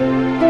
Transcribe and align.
Welcome 0.00 0.40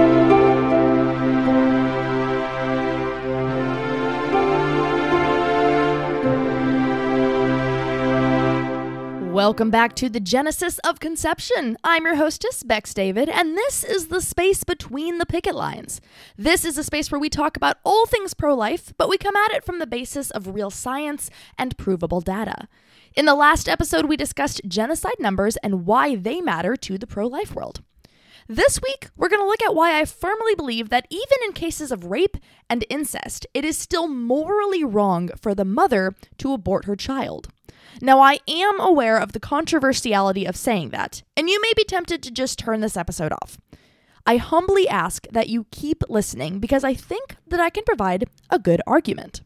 back 9.73 9.97
to 9.97 10.09
the 10.09 10.21
Genesis 10.21 10.79
of 10.81 11.01
Conception. 11.01 11.77
I'm 11.83 12.05
your 12.05 12.15
hostess, 12.15 12.63
Bex 12.63 12.95
David, 12.95 13.29
and 13.29 13.57
this 13.57 13.83
is 13.83 14.07
the 14.07 14.21
space 14.21 14.63
between 14.63 15.19
the 15.19 15.27
picket 15.27 15.57
lines. 15.57 16.01
This 16.39 16.65
is 16.65 16.79
a 16.79 16.85
space 16.85 17.11
where 17.11 17.21
we 17.21 17.29
talk 17.29 17.57
about 17.57 17.79
all 17.83 18.07
things 18.07 18.35
pro 18.35 18.55
life, 18.55 18.93
but 18.99 19.09
we 19.09 19.19
come 19.19 19.35
at 19.35 19.51
it 19.51 19.65
from 19.65 19.81
the 19.81 19.87
basis 19.89 20.31
of 20.31 20.55
real 20.55 20.71
science 20.71 21.29
and 21.59 21.77
provable 21.77 22.21
data. 22.21 22.69
In 23.17 23.25
the 23.25 23.35
last 23.35 23.69
episode, 23.69 24.05
we 24.05 24.17
discussed 24.17 24.61
genocide 24.69 25.19
numbers 25.19 25.57
and 25.57 25.87
why 25.87 26.15
they 26.15 26.41
matter 26.41 26.77
to 26.77 26.99
the 26.99 27.09
pro 27.09 27.27
life 27.27 27.53
world. 27.53 27.81
This 28.53 28.81
week, 28.83 29.11
we're 29.17 29.29
going 29.29 29.41
to 29.41 29.47
look 29.47 29.63
at 29.63 29.77
why 29.77 30.01
I 30.01 30.05
firmly 30.05 30.57
believe 30.57 30.89
that 30.89 31.07
even 31.09 31.39
in 31.45 31.53
cases 31.53 31.93
of 31.93 32.07
rape 32.07 32.37
and 32.69 32.85
incest, 32.91 33.47
it 33.55 33.65
is 33.65 33.79
still 33.79 34.09
morally 34.09 34.83
wrong 34.83 35.31
for 35.41 35.55
the 35.55 35.65
mother 35.65 36.17
to 36.39 36.53
abort 36.53 36.87
her 36.87 36.97
child. 36.97 37.47
Now, 38.03 38.19
I 38.19 38.41
am 38.49 38.81
aware 38.81 39.19
of 39.19 39.35
the 39.35 39.39
controversiality 39.39 40.49
of 40.49 40.57
saying 40.57 40.89
that, 40.89 41.23
and 41.37 41.49
you 41.49 41.63
may 41.63 41.73
be 41.77 41.85
tempted 41.85 42.25
to 42.25 42.33
just 42.33 42.59
turn 42.59 42.81
this 42.81 42.97
episode 42.97 43.31
off. 43.31 43.57
I 44.27 44.39
humbly 44.39 44.89
ask 44.89 45.29
that 45.29 45.49
you 45.49 45.67
keep 45.71 46.03
listening 46.09 46.59
because 46.59 46.83
I 46.83 46.93
think 46.93 47.37
that 47.47 47.61
I 47.61 47.71
can 47.71 47.85
provide 47.85 48.25
a 48.51 48.59
good 48.59 48.83
argument. 48.85 49.43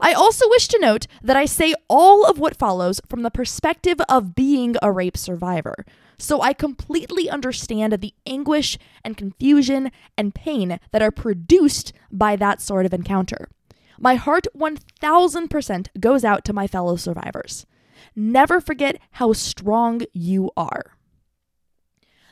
I 0.00 0.12
also 0.12 0.48
wish 0.48 0.66
to 0.68 0.80
note 0.80 1.06
that 1.22 1.36
I 1.36 1.44
say 1.44 1.72
all 1.86 2.24
of 2.24 2.40
what 2.40 2.58
follows 2.58 3.00
from 3.08 3.22
the 3.22 3.30
perspective 3.30 4.00
of 4.08 4.34
being 4.34 4.74
a 4.82 4.90
rape 4.90 5.16
survivor, 5.16 5.84
so 6.20 6.42
I 6.42 6.52
completely 6.52 7.28
understand 7.30 7.92
the 7.94 8.14
anguish 8.26 8.78
and 9.02 9.16
confusion 9.16 9.90
and 10.16 10.34
pain 10.34 10.78
that 10.92 11.02
are 11.02 11.10
produced 11.10 11.92
by 12.10 12.36
that 12.36 12.60
sort 12.60 12.86
of 12.86 12.94
encounter. 12.94 13.48
My 13.98 14.14
heart 14.14 14.46
1000% 14.56 15.86
goes 15.98 16.24
out 16.24 16.44
to 16.44 16.52
my 16.52 16.66
fellow 16.66 16.96
survivors. 16.96 17.66
Never 18.14 18.60
forget 18.60 18.98
how 19.12 19.32
strong 19.32 20.02
you 20.12 20.50
are. 20.56 20.96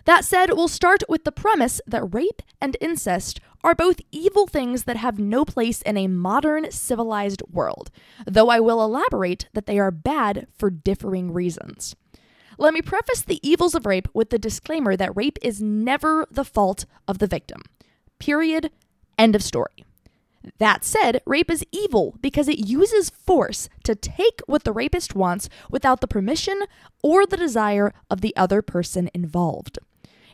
That 0.04 0.24
said, 0.24 0.52
we'll 0.54 0.68
start 0.68 1.02
with 1.06 1.24
the 1.24 1.32
premise 1.32 1.82
that 1.86 2.14
rape 2.14 2.40
and 2.62 2.78
incest 2.80 3.40
are 3.62 3.74
both 3.74 4.00
evil 4.10 4.46
things 4.46 4.84
that 4.84 4.96
have 4.96 5.18
no 5.18 5.44
place 5.44 5.82
in 5.82 5.98
a 5.98 6.08
modern 6.08 6.70
civilized 6.70 7.42
world, 7.50 7.90
though 8.26 8.48
I 8.48 8.60
will 8.60 8.82
elaborate 8.82 9.48
that 9.52 9.66
they 9.66 9.78
are 9.78 9.90
bad 9.90 10.46
for 10.56 10.70
differing 10.70 11.32
reasons. 11.32 11.94
Let 12.60 12.74
me 12.74 12.82
preface 12.82 13.22
the 13.22 13.38
evils 13.48 13.76
of 13.76 13.86
rape 13.86 14.08
with 14.12 14.30
the 14.30 14.38
disclaimer 14.38 14.96
that 14.96 15.16
rape 15.16 15.38
is 15.42 15.62
never 15.62 16.26
the 16.28 16.44
fault 16.44 16.86
of 17.06 17.18
the 17.18 17.28
victim. 17.28 17.62
Period. 18.18 18.72
End 19.16 19.36
of 19.36 19.44
story. 19.44 19.84
That 20.58 20.84
said, 20.84 21.22
rape 21.24 21.52
is 21.52 21.64
evil 21.70 22.16
because 22.20 22.48
it 22.48 22.66
uses 22.66 23.10
force 23.10 23.68
to 23.84 23.94
take 23.94 24.40
what 24.46 24.64
the 24.64 24.72
rapist 24.72 25.14
wants 25.14 25.48
without 25.70 26.00
the 26.00 26.08
permission 26.08 26.64
or 27.00 27.26
the 27.26 27.36
desire 27.36 27.92
of 28.10 28.22
the 28.22 28.34
other 28.36 28.60
person 28.60 29.08
involved. 29.14 29.78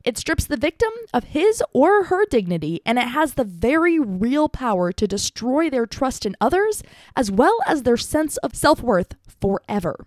It 0.03 0.17
strips 0.17 0.47
the 0.47 0.57
victim 0.57 0.93
of 1.13 1.25
his 1.25 1.63
or 1.73 2.05
her 2.05 2.25
dignity, 2.27 2.81
and 2.87 2.99
it 2.99 3.09
has 3.09 3.35
the 3.35 3.45
very 3.45 3.99
real 3.99 4.49
power 4.49 4.93
to 4.93 5.07
destroy 5.07 5.69
their 5.69 5.87
trust 5.87 6.25
in 6.25 6.37
others 6.41 6.83
as 7.17 7.31
well 7.31 7.59
as 7.67 7.83
their 7.83 7.97
sense 7.99 8.39
of 8.39 8.55
self 8.55 8.83
worth 8.83 9.15
forever. 9.41 10.07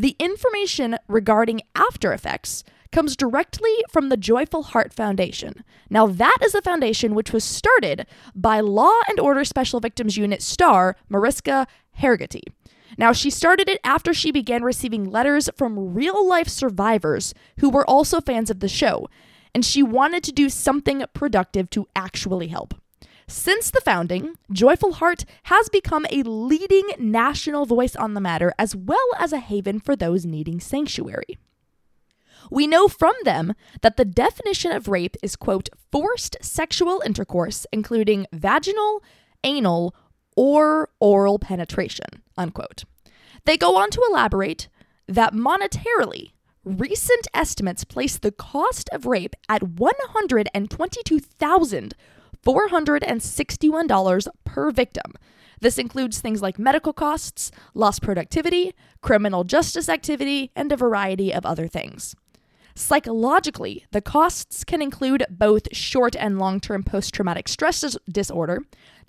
The 0.00 0.16
information 0.18 0.96
regarding 1.08 1.60
after 1.74 2.14
effects 2.14 2.64
comes 2.90 3.14
directly 3.14 3.84
from 3.90 4.08
the 4.08 4.16
Joyful 4.16 4.62
Heart 4.62 4.94
Foundation. 4.94 5.62
Now, 5.90 6.06
that 6.06 6.38
is 6.42 6.54
a 6.54 6.62
foundation 6.62 7.14
which 7.14 7.34
was 7.34 7.44
started 7.44 8.06
by 8.34 8.60
Law 8.60 8.98
and 9.10 9.20
Order 9.20 9.44
Special 9.44 9.78
Victims 9.78 10.16
Unit 10.16 10.40
star 10.40 10.96
Mariska 11.10 11.66
Hargitay. 11.98 12.44
Now, 12.96 13.12
she 13.12 13.28
started 13.28 13.68
it 13.68 13.78
after 13.84 14.14
she 14.14 14.32
began 14.32 14.62
receiving 14.62 15.04
letters 15.04 15.50
from 15.54 15.92
real 15.92 16.26
life 16.26 16.48
survivors 16.48 17.34
who 17.58 17.68
were 17.68 17.84
also 17.84 18.22
fans 18.22 18.48
of 18.48 18.60
the 18.60 18.68
show, 18.68 19.06
and 19.54 19.66
she 19.66 19.82
wanted 19.82 20.24
to 20.24 20.32
do 20.32 20.48
something 20.48 21.04
productive 21.12 21.68
to 21.68 21.86
actually 21.94 22.48
help. 22.48 22.72
Since 23.30 23.70
the 23.70 23.80
founding, 23.80 24.34
Joyful 24.50 24.94
Heart 24.94 25.24
has 25.44 25.68
become 25.68 26.04
a 26.10 26.24
leading 26.24 26.88
national 26.98 27.64
voice 27.64 27.94
on 27.94 28.14
the 28.14 28.20
matter 28.20 28.52
as 28.58 28.74
well 28.74 29.06
as 29.20 29.32
a 29.32 29.38
haven 29.38 29.78
for 29.78 29.94
those 29.94 30.26
needing 30.26 30.58
sanctuary. 30.58 31.38
We 32.50 32.66
know 32.66 32.88
from 32.88 33.14
them 33.22 33.54
that 33.82 33.96
the 33.96 34.04
definition 34.04 34.72
of 34.72 34.88
rape 34.88 35.16
is, 35.22 35.36
quote, 35.36 35.68
forced 35.92 36.38
sexual 36.42 37.00
intercourse, 37.06 37.68
including 37.70 38.26
vaginal, 38.32 39.00
anal, 39.44 39.94
or 40.36 40.88
oral 40.98 41.38
penetration, 41.38 42.24
unquote. 42.36 42.82
They 43.44 43.56
go 43.56 43.76
on 43.76 43.90
to 43.90 44.04
elaborate 44.10 44.68
that 45.06 45.34
monetarily, 45.34 46.32
recent 46.64 47.28
estimates 47.32 47.84
place 47.84 48.18
the 48.18 48.32
cost 48.32 48.90
of 48.90 49.06
rape 49.06 49.36
at 49.48 49.62
$122,461 52.46 54.28
per 54.44 54.70
victim. 54.70 55.14
This 55.60 55.78
includes 55.78 56.20
things 56.20 56.40
like 56.40 56.58
medical 56.58 56.92
costs, 56.92 57.50
lost 57.74 58.02
productivity, 58.02 58.74
criminal 59.02 59.44
justice 59.44 59.88
activity, 59.88 60.50
and 60.56 60.72
a 60.72 60.76
variety 60.76 61.32
of 61.32 61.44
other 61.44 61.68
things. 61.68 62.16
Psychologically, 62.74 63.84
the 63.90 64.00
costs 64.00 64.64
can 64.64 64.80
include 64.80 65.26
both 65.28 65.74
short 65.76 66.16
and 66.16 66.38
long 66.38 66.60
term 66.60 66.82
post 66.82 67.12
traumatic 67.12 67.46
stress 67.48 67.80
dis- 67.82 67.98
disorder, 68.10 68.60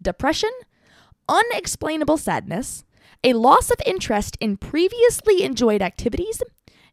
depression, 0.01 0.51
unexplainable 1.29 2.17
sadness, 2.17 2.83
a 3.23 3.33
loss 3.33 3.71
of 3.71 3.77
interest 3.85 4.35
in 4.41 4.57
previously 4.57 5.43
enjoyed 5.43 5.81
activities, 5.81 6.41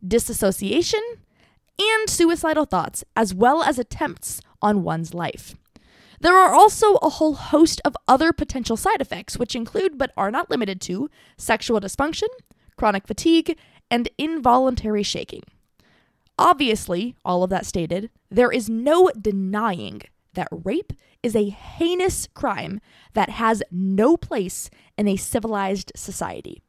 disassociation, 0.07 1.01
and 1.79 2.09
suicidal 2.11 2.65
thoughts, 2.65 3.03
as 3.17 3.35
well 3.35 3.63
as 3.63 3.79
attempts 3.79 4.41
on 4.63 4.83
one's 4.83 5.15
life. 5.15 5.57
There 6.21 6.37
are 6.37 6.53
also 6.53 6.95
a 6.97 7.11
whole 7.11 7.35
host 7.35 7.81
of 7.85 7.97
other 8.09 8.33
potential 8.33 8.77
side 8.77 9.01
effects, 9.01 9.39
which 9.39 9.55
include 9.55 9.99
but 9.99 10.13
are 10.17 10.31
not 10.31 10.51
limited 10.51 10.81
to 10.83 11.09
sexual 11.37 11.81
dysfunction, 11.81 12.29
chronic 12.77 13.07
fatigue, 13.07 13.57
and 13.91 14.09
involuntary 14.19 15.03
shaking. 15.03 15.43
Obviously, 16.39 17.17
all 17.25 17.43
of 17.43 17.51
that 17.51 17.67
stated, 17.67 18.11
there 18.31 18.53
is 18.53 18.69
no 18.69 19.11
denying 19.21 20.03
that 20.35 20.49
rape 20.51 20.93
is 21.23 21.35
a 21.35 21.49
heinous 21.51 22.29
crime 22.35 22.81
that 23.15 23.31
has 23.31 23.63
no 23.71 24.17
place 24.17 24.71
in 24.97 25.09
a 25.09 25.17
civilized 25.17 25.91
society. 25.97 26.63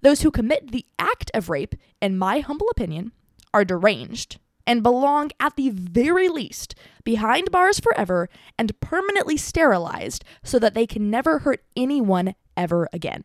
Those 0.00 0.22
who 0.22 0.30
commit 0.30 0.72
the 0.72 0.86
act 0.98 1.30
of 1.34 1.50
rape, 1.50 1.74
in 2.00 2.18
my 2.18 2.40
humble 2.40 2.68
opinion, 2.70 3.12
are 3.52 3.64
deranged 3.64 4.38
and 4.66 4.82
belong 4.82 5.30
at 5.40 5.56
the 5.56 5.70
very 5.70 6.28
least 6.28 6.74
behind 7.04 7.50
bars 7.50 7.80
forever 7.80 8.28
and 8.58 8.78
permanently 8.80 9.36
sterilized 9.36 10.24
so 10.42 10.58
that 10.58 10.74
they 10.74 10.86
can 10.86 11.10
never 11.10 11.40
hurt 11.40 11.64
anyone 11.76 12.34
ever 12.56 12.88
again. 12.92 13.24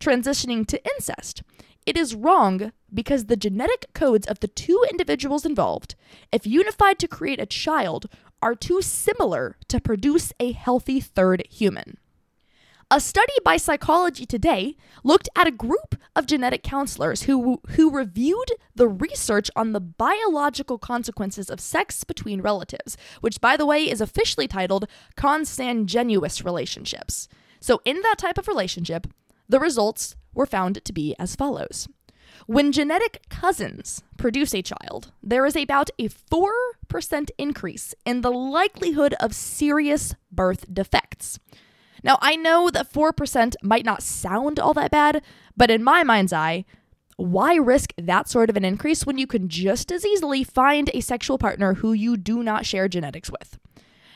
Transitioning 0.00 0.66
to 0.66 0.82
incest. 0.94 1.42
It 1.86 1.96
is 1.96 2.14
wrong 2.14 2.72
because 2.92 3.26
the 3.26 3.36
genetic 3.36 3.86
codes 3.94 4.26
of 4.26 4.40
the 4.40 4.48
two 4.48 4.84
individuals 4.90 5.44
involved, 5.44 5.94
if 6.32 6.46
unified 6.46 6.98
to 7.00 7.08
create 7.08 7.40
a 7.40 7.46
child, 7.46 8.06
are 8.40 8.54
too 8.54 8.80
similar 8.82 9.56
to 9.68 9.80
produce 9.80 10.32
a 10.40 10.52
healthy 10.52 11.00
third 11.00 11.46
human. 11.50 11.98
A 12.94 13.00
study 13.00 13.32
by 13.44 13.56
Psychology 13.56 14.24
Today 14.24 14.76
looked 15.02 15.28
at 15.34 15.48
a 15.48 15.50
group 15.50 15.96
of 16.14 16.26
genetic 16.26 16.62
counselors 16.62 17.22
who, 17.22 17.60
who 17.70 17.90
reviewed 17.90 18.52
the 18.76 18.86
research 18.86 19.50
on 19.56 19.72
the 19.72 19.80
biological 19.80 20.78
consequences 20.78 21.50
of 21.50 21.58
sex 21.58 22.04
between 22.04 22.40
relatives, 22.40 22.96
which, 23.20 23.40
by 23.40 23.56
the 23.56 23.66
way, 23.66 23.90
is 23.90 24.00
officially 24.00 24.46
titled 24.46 24.86
consanguineous 25.16 26.44
relationships. 26.44 27.26
So, 27.58 27.80
in 27.84 28.00
that 28.02 28.18
type 28.18 28.38
of 28.38 28.46
relationship, 28.46 29.08
the 29.48 29.58
results 29.58 30.14
were 30.32 30.46
found 30.46 30.84
to 30.84 30.92
be 30.92 31.16
as 31.18 31.34
follows. 31.34 31.88
When 32.46 32.70
genetic 32.70 33.28
cousins 33.28 34.04
produce 34.18 34.54
a 34.54 34.62
child, 34.62 35.10
there 35.20 35.44
is 35.46 35.56
about 35.56 35.90
a 35.98 36.08
4% 36.08 37.30
increase 37.38 37.92
in 38.04 38.20
the 38.20 38.30
likelihood 38.30 39.16
of 39.18 39.34
serious 39.34 40.14
birth 40.30 40.72
defects. 40.72 41.40
Now, 42.04 42.18
I 42.20 42.36
know 42.36 42.68
that 42.70 42.92
4% 42.92 43.54
might 43.62 43.86
not 43.86 44.02
sound 44.02 44.60
all 44.60 44.74
that 44.74 44.90
bad, 44.90 45.22
but 45.56 45.70
in 45.70 45.82
my 45.82 46.04
mind's 46.04 46.34
eye, 46.34 46.66
why 47.16 47.54
risk 47.54 47.94
that 47.96 48.28
sort 48.28 48.50
of 48.50 48.56
an 48.56 48.64
increase 48.64 49.06
when 49.06 49.16
you 49.16 49.26
can 49.26 49.48
just 49.48 49.90
as 49.90 50.04
easily 50.04 50.44
find 50.44 50.90
a 50.92 51.00
sexual 51.00 51.38
partner 51.38 51.74
who 51.74 51.92
you 51.92 52.16
do 52.16 52.42
not 52.42 52.66
share 52.66 52.88
genetics 52.88 53.30
with? 53.30 53.58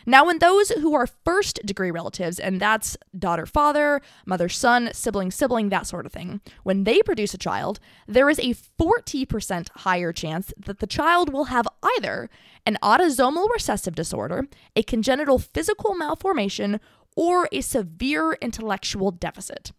Now, 0.04 0.24
when 0.24 0.38
those 0.38 0.70
who 0.70 0.94
are 0.94 1.06
first 1.06 1.60
degree 1.66 1.90
relatives, 1.90 2.38
and 2.38 2.58
that's 2.58 2.96
daughter 3.18 3.44
father, 3.44 4.00
mother 4.24 4.48
son, 4.48 4.88
sibling 4.92 5.30
sibling, 5.30 5.68
that 5.68 5.86
sort 5.86 6.06
of 6.06 6.12
thing, 6.12 6.40
when 6.62 6.84
they 6.84 7.02
produce 7.02 7.34
a 7.34 7.38
child, 7.38 7.78
there 8.06 8.30
is 8.30 8.38
a 8.38 8.54
40% 8.54 9.68
higher 9.80 10.12
chance 10.12 10.54
that 10.56 10.78
the 10.78 10.86
child 10.86 11.30
will 11.30 11.44
have 11.44 11.68
either 11.96 12.30
an 12.64 12.78
autosomal 12.82 13.50
recessive 13.50 13.94
disorder, 13.94 14.46
a 14.74 14.82
congenital 14.82 15.38
physical 15.38 15.94
malformation, 15.94 16.80
or 17.18 17.48
a 17.50 17.60
severe 17.60 18.34
intellectual 18.34 19.10
deficit. 19.10 19.72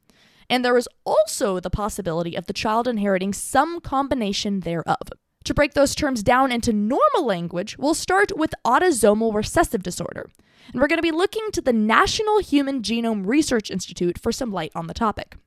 And 0.49 0.65
there 0.65 0.75
is 0.75 0.89
also 1.05 1.61
the 1.61 1.69
possibility 1.69 2.35
of 2.35 2.47
the 2.47 2.53
child 2.53 2.85
inheriting 2.85 3.31
some 3.31 3.79
combination 3.79 4.59
thereof. 4.59 4.97
To 5.45 5.53
break 5.53 5.73
those 5.73 5.95
terms 5.95 6.21
down 6.21 6.51
into 6.51 6.73
normal 6.73 7.25
language, 7.25 7.77
we'll 7.77 7.93
start 7.93 8.37
with 8.37 8.53
autosomal 8.65 9.33
recessive 9.33 9.83
disorder. 9.83 10.29
And 10.73 10.81
we're 10.81 10.89
going 10.89 10.97
to 10.97 11.01
be 11.01 11.11
looking 11.11 11.49
to 11.53 11.61
the 11.61 11.71
National 11.71 12.39
Human 12.39 12.81
Genome 12.81 13.25
Research 13.25 13.71
Institute 13.71 14.19
for 14.19 14.33
some 14.33 14.51
light 14.51 14.73
on 14.75 14.87
the 14.87 14.93
topic. 14.93 15.37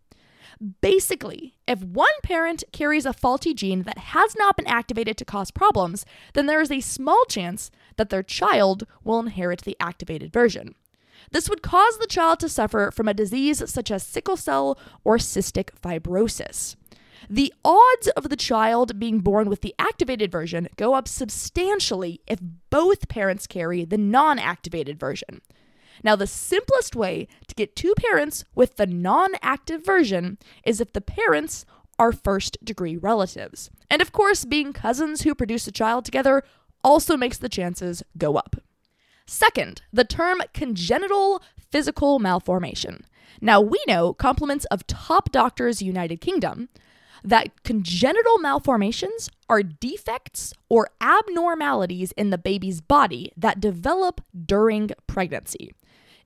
Basically, 0.80 1.56
if 1.68 1.82
one 1.82 2.08
parent 2.22 2.64
carries 2.72 3.04
a 3.04 3.12
faulty 3.12 3.52
gene 3.52 3.82
that 3.82 3.98
has 3.98 4.34
not 4.38 4.56
been 4.56 4.66
activated 4.66 5.18
to 5.18 5.26
cause 5.26 5.50
problems, 5.50 6.06
then 6.32 6.46
there 6.46 6.62
is 6.62 6.70
a 6.70 6.80
small 6.80 7.22
chance 7.28 7.70
that 7.96 8.08
their 8.08 8.22
child 8.22 8.86
will 9.04 9.20
inherit 9.20 9.62
the 9.62 9.76
activated 9.78 10.32
version. 10.32 10.74
This 11.32 11.48
would 11.48 11.62
cause 11.62 11.98
the 11.98 12.06
child 12.06 12.40
to 12.40 12.48
suffer 12.48 12.90
from 12.90 13.08
a 13.08 13.14
disease 13.14 13.62
such 13.70 13.90
as 13.90 14.02
sickle 14.02 14.36
cell 14.36 14.78
or 15.02 15.16
cystic 15.16 15.70
fibrosis. 15.82 16.76
The 17.28 17.52
odds 17.64 18.08
of 18.08 18.28
the 18.28 18.36
child 18.36 18.98
being 18.98 19.20
born 19.20 19.48
with 19.48 19.62
the 19.62 19.74
activated 19.78 20.30
version 20.30 20.68
go 20.76 20.94
up 20.94 21.08
substantially 21.08 22.20
if 22.26 22.38
both 22.70 23.08
parents 23.08 23.46
carry 23.46 23.84
the 23.84 23.98
non 23.98 24.38
activated 24.38 24.98
version. 25.00 25.40
Now, 26.04 26.16
the 26.16 26.26
simplest 26.26 26.96
way 26.96 27.28
to 27.46 27.54
get 27.54 27.76
two 27.76 27.94
parents 27.96 28.44
with 28.54 28.76
the 28.76 28.86
non 28.86 29.30
active 29.40 29.84
version 29.84 30.38
is 30.64 30.80
if 30.80 30.92
the 30.92 31.00
parents 31.00 31.64
are 31.98 32.12
first 32.12 32.58
degree 32.64 32.96
relatives. 32.96 33.70
And 33.88 34.02
of 34.02 34.12
course, 34.12 34.44
being 34.44 34.72
cousins 34.72 35.22
who 35.22 35.34
produce 35.34 35.66
a 35.66 35.72
child 35.72 36.04
together 36.04 36.42
also 36.82 37.16
makes 37.16 37.38
the 37.38 37.48
chances 37.48 38.02
go 38.18 38.36
up. 38.36 38.56
Second, 39.26 39.82
the 39.92 40.04
term 40.04 40.40
congenital 40.52 41.42
physical 41.70 42.18
malformation. 42.18 43.04
Now, 43.40 43.60
we 43.60 43.82
know 43.88 44.12
compliments 44.12 44.66
of 44.66 44.86
top 44.86 45.32
doctors 45.32 45.82
United 45.82 46.20
Kingdom 46.20 46.68
that 47.24 47.62
congenital 47.62 48.38
malformations 48.38 49.30
are 49.48 49.62
defects 49.62 50.52
or 50.68 50.90
abnormalities 51.00 52.12
in 52.12 52.30
the 52.30 52.38
baby's 52.38 52.80
body 52.80 53.32
that 53.36 53.60
develop 53.60 54.20
during 54.46 54.90
pregnancy. 55.06 55.72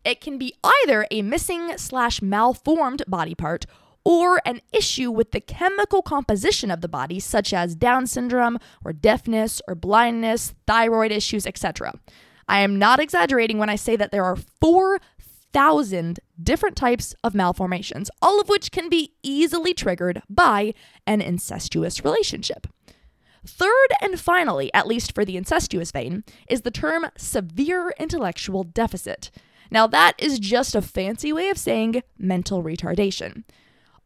It 0.04 0.20
can 0.20 0.38
be 0.38 0.54
either 0.62 1.06
a 1.10 1.22
missing 1.22 1.76
slash 1.76 2.22
malformed 2.22 3.02
body 3.06 3.34
part 3.34 3.66
or 4.04 4.40
an 4.46 4.60
issue 4.72 5.10
with 5.10 5.32
the 5.32 5.40
chemical 5.40 6.00
composition 6.00 6.70
of 6.70 6.80
the 6.80 6.88
body, 6.88 7.18
such 7.18 7.52
as 7.52 7.74
Down 7.74 8.06
syndrome 8.06 8.58
or 8.84 8.92
deafness 8.92 9.60
or 9.66 9.74
blindness, 9.74 10.54
thyroid 10.66 11.10
issues, 11.10 11.44
etc. 11.44 11.92
I 12.48 12.60
am 12.60 12.78
not 12.78 13.00
exaggerating 13.00 13.58
when 13.58 13.70
I 13.70 13.76
say 13.76 13.96
that 13.96 14.10
there 14.12 14.24
are 14.24 14.36
four 14.60 15.00
thousand 15.52 16.20
different 16.42 16.76
types 16.76 17.14
of 17.24 17.34
malformations, 17.34 18.10
all 18.20 18.40
of 18.40 18.48
which 18.48 18.70
can 18.70 18.90
be 18.90 19.14
easily 19.22 19.72
triggered 19.72 20.22
by 20.28 20.74
an 21.06 21.22
incestuous 21.22 22.04
relationship. 22.04 22.66
Third 23.46 23.88
and 24.02 24.20
finally, 24.20 24.74
at 24.74 24.86
least 24.86 25.14
for 25.14 25.24
the 25.24 25.36
incestuous 25.36 25.92
vein, 25.92 26.24
is 26.50 26.62
the 26.62 26.70
term 26.70 27.06
severe 27.16 27.94
intellectual 27.98 28.64
deficit. 28.64 29.30
Now, 29.70 29.86
that 29.86 30.14
is 30.18 30.38
just 30.38 30.74
a 30.74 30.82
fancy 30.82 31.32
way 31.32 31.48
of 31.48 31.58
saying 31.58 32.02
mental 32.18 32.62
retardation. 32.62 33.44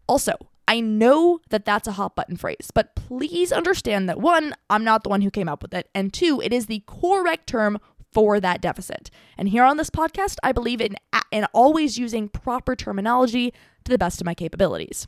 Also, 0.07 0.35
I 0.69 0.81
know 0.81 1.41
that 1.49 1.65
that's 1.65 1.89
a 1.89 1.93
hot 1.93 2.15
button 2.15 2.37
phrase, 2.37 2.71
but 2.73 2.95
please 2.95 3.51
understand 3.51 4.09
that 4.09 4.21
one, 4.21 4.55
I'm 4.69 4.85
not 4.85 5.03
the 5.03 5.09
one 5.09 5.23
who 5.23 5.31
came 5.31 5.49
up 5.49 5.63
with 5.63 5.75
it, 5.75 5.89
and 5.95 6.13
two, 6.13 6.41
it 6.41 6.53
is 6.53 6.67
the 6.67 6.85
correct 6.87 7.49
term 7.49 7.81
for 8.13 8.41
that 8.41 8.61
deficit. 8.61 9.11
And 9.39 9.49
here 9.49 9.65
on 9.65 9.77
this 9.77 9.91
podcast, 9.91 10.37
I 10.43 10.53
believe 10.53 10.81
in, 10.81 10.97
in 11.31 11.47
always 11.53 11.99
using 11.99 12.29
proper 12.29 12.75
terminology 12.75 13.53
to 13.85 13.91
the 13.91 13.99
best 13.99 14.21
of 14.21 14.25
my 14.25 14.35
capabilities. 14.35 15.07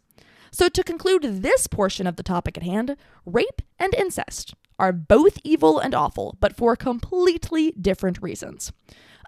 So, 0.51 0.69
to 0.69 0.85
conclude 0.85 1.23
this 1.23 1.67
portion 1.67 2.07
of 2.07 2.17
the 2.17 2.23
topic 2.23 2.59
at 2.59 2.63
hand, 2.63 2.97
rape 3.25 3.63
and 3.79 3.95
incest 3.95 4.55
are 4.79 4.93
both 4.93 5.39
evil 5.45 5.79
and 5.79 5.95
awful, 5.95 6.37
but 6.41 6.57
for 6.57 6.77
completely 6.77 7.73
different 7.73 8.21
reasons. 8.21 8.73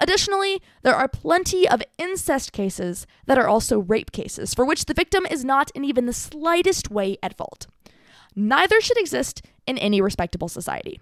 Additionally, 0.01 0.61
there 0.83 0.95
are 0.95 1.09
plenty 1.09 1.69
of 1.69 1.83
incest 1.99 2.53
cases 2.53 3.07
that 3.27 3.39
are 3.39 3.49
also 3.49 3.79
rape 3.79 4.13
cases, 4.13 4.53
for 4.53 4.65
which 4.65 4.87
the 4.87 4.95
victim 4.95 5.25
is 5.31 5.45
not 5.45 5.71
in 5.75 5.85
even 5.85 6.07
the 6.07 6.13
slightest 6.13 6.91
way 6.91 7.17
at 7.23 7.37
fault. 7.37 7.69
Neither 8.35 8.81
should 8.81 8.99
exist 8.99 9.43
in 9.67 9.79
any 9.79 10.01
respectable 10.01 10.49
society. 10.49 11.01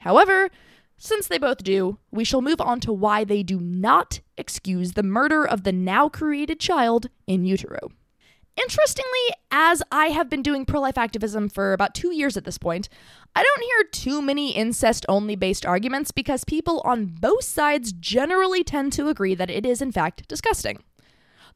However, 0.00 0.50
since 0.96 1.26
they 1.26 1.38
both 1.38 1.62
do, 1.62 1.98
we 2.10 2.24
shall 2.24 2.42
move 2.42 2.60
on 2.60 2.80
to 2.80 2.92
why 2.92 3.24
they 3.24 3.42
do 3.42 3.60
not 3.60 4.20
excuse 4.36 4.92
the 4.92 5.02
murder 5.02 5.46
of 5.46 5.64
the 5.64 5.72
now 5.72 6.08
created 6.08 6.60
child 6.60 7.08
in 7.26 7.44
utero. 7.44 7.90
Interestingly, 8.56 9.28
as 9.50 9.82
I 9.90 10.06
have 10.06 10.30
been 10.30 10.42
doing 10.42 10.64
pro 10.64 10.80
life 10.80 10.96
activism 10.96 11.48
for 11.48 11.72
about 11.72 11.94
two 11.94 12.12
years 12.12 12.36
at 12.36 12.44
this 12.44 12.58
point, 12.58 12.88
I 13.34 13.42
don't 13.42 13.62
hear 13.64 13.84
too 13.90 14.22
many 14.22 14.52
incest 14.52 15.04
only 15.08 15.34
based 15.34 15.66
arguments 15.66 16.12
because 16.12 16.44
people 16.44 16.80
on 16.84 17.06
both 17.06 17.42
sides 17.42 17.92
generally 17.92 18.62
tend 18.62 18.92
to 18.92 19.08
agree 19.08 19.34
that 19.34 19.50
it 19.50 19.66
is, 19.66 19.82
in 19.82 19.90
fact, 19.90 20.28
disgusting. 20.28 20.78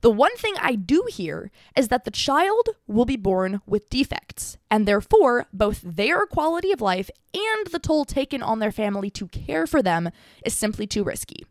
The 0.00 0.10
one 0.10 0.36
thing 0.36 0.54
I 0.60 0.76
do 0.76 1.06
hear 1.08 1.50
is 1.76 1.88
that 1.88 2.04
the 2.04 2.12
child 2.12 2.68
will 2.86 3.04
be 3.04 3.16
born 3.16 3.60
with 3.66 3.90
defects, 3.90 4.56
and 4.70 4.86
therefore, 4.86 5.46
both 5.52 5.80
their 5.82 6.24
quality 6.24 6.70
of 6.70 6.80
life 6.80 7.10
and 7.34 7.66
the 7.66 7.80
toll 7.80 8.04
taken 8.04 8.40
on 8.40 8.60
their 8.60 8.70
family 8.70 9.10
to 9.10 9.26
care 9.26 9.66
for 9.66 9.82
them 9.82 10.10
is 10.44 10.54
simply 10.54 10.86
too 10.86 11.02
risky. 11.02 11.44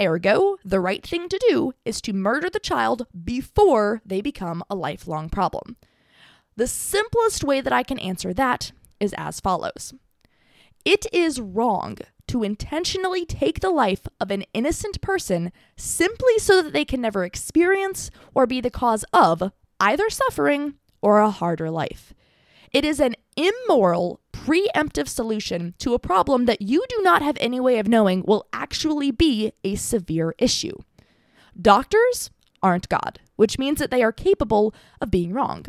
Ergo, 0.00 0.56
the 0.64 0.80
right 0.80 1.06
thing 1.06 1.28
to 1.28 1.38
do 1.48 1.72
is 1.84 2.00
to 2.00 2.12
murder 2.12 2.50
the 2.50 2.58
child 2.58 3.06
before 3.24 4.02
they 4.04 4.20
become 4.20 4.64
a 4.68 4.74
lifelong 4.74 5.30
problem. 5.30 5.76
The 6.56 6.66
simplest 6.66 7.44
way 7.44 7.60
that 7.60 7.72
I 7.72 7.84
can 7.84 8.00
answer 8.00 8.34
that 8.34 8.72
is 8.98 9.12
as 9.16 9.38
follows 9.38 9.94
It 10.84 11.06
is 11.12 11.40
wrong 11.40 11.98
to 12.34 12.42
intentionally 12.42 13.24
take 13.24 13.60
the 13.60 13.70
life 13.70 14.08
of 14.20 14.28
an 14.28 14.42
innocent 14.52 15.00
person 15.00 15.52
simply 15.76 16.36
so 16.38 16.60
that 16.60 16.72
they 16.72 16.84
can 16.84 17.00
never 17.00 17.24
experience 17.24 18.10
or 18.34 18.44
be 18.44 18.60
the 18.60 18.72
cause 18.72 19.04
of 19.12 19.52
either 19.78 20.10
suffering 20.10 20.74
or 21.00 21.20
a 21.20 21.30
harder 21.30 21.70
life. 21.70 22.12
It 22.72 22.84
is 22.84 22.98
an 22.98 23.14
immoral, 23.36 24.18
preemptive 24.32 25.06
solution 25.06 25.74
to 25.78 25.94
a 25.94 26.00
problem 26.00 26.46
that 26.46 26.60
you 26.60 26.84
do 26.88 27.02
not 27.02 27.22
have 27.22 27.36
any 27.38 27.60
way 27.60 27.78
of 27.78 27.86
knowing 27.86 28.24
will 28.26 28.48
actually 28.52 29.12
be 29.12 29.52
a 29.62 29.76
severe 29.76 30.34
issue. 30.36 30.76
Doctors 31.56 32.30
aren't 32.64 32.88
God, 32.88 33.20
which 33.36 33.60
means 33.60 33.78
that 33.78 33.92
they 33.92 34.02
are 34.02 34.10
capable 34.10 34.74
of 35.00 35.08
being 35.08 35.32
wrong. 35.32 35.66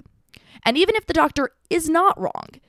And 0.63 0.80
even 0.80 0.96
if 0.96 1.06
the 1.06 1.13
doctor 1.13 1.51
is 1.70 1.88
not 1.92 2.20
wrong, 2.20 2.60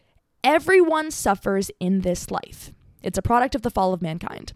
everyone 0.44 1.10
suffers 1.10 1.70
in 1.80 2.02
this 2.02 2.30
life. 2.30 2.74
It's 3.02 3.18
a 3.18 3.22
product 3.22 3.54
of 3.54 3.62
the 3.62 3.70
fall 3.70 3.92
of 3.92 4.02
mankind. 4.02 4.52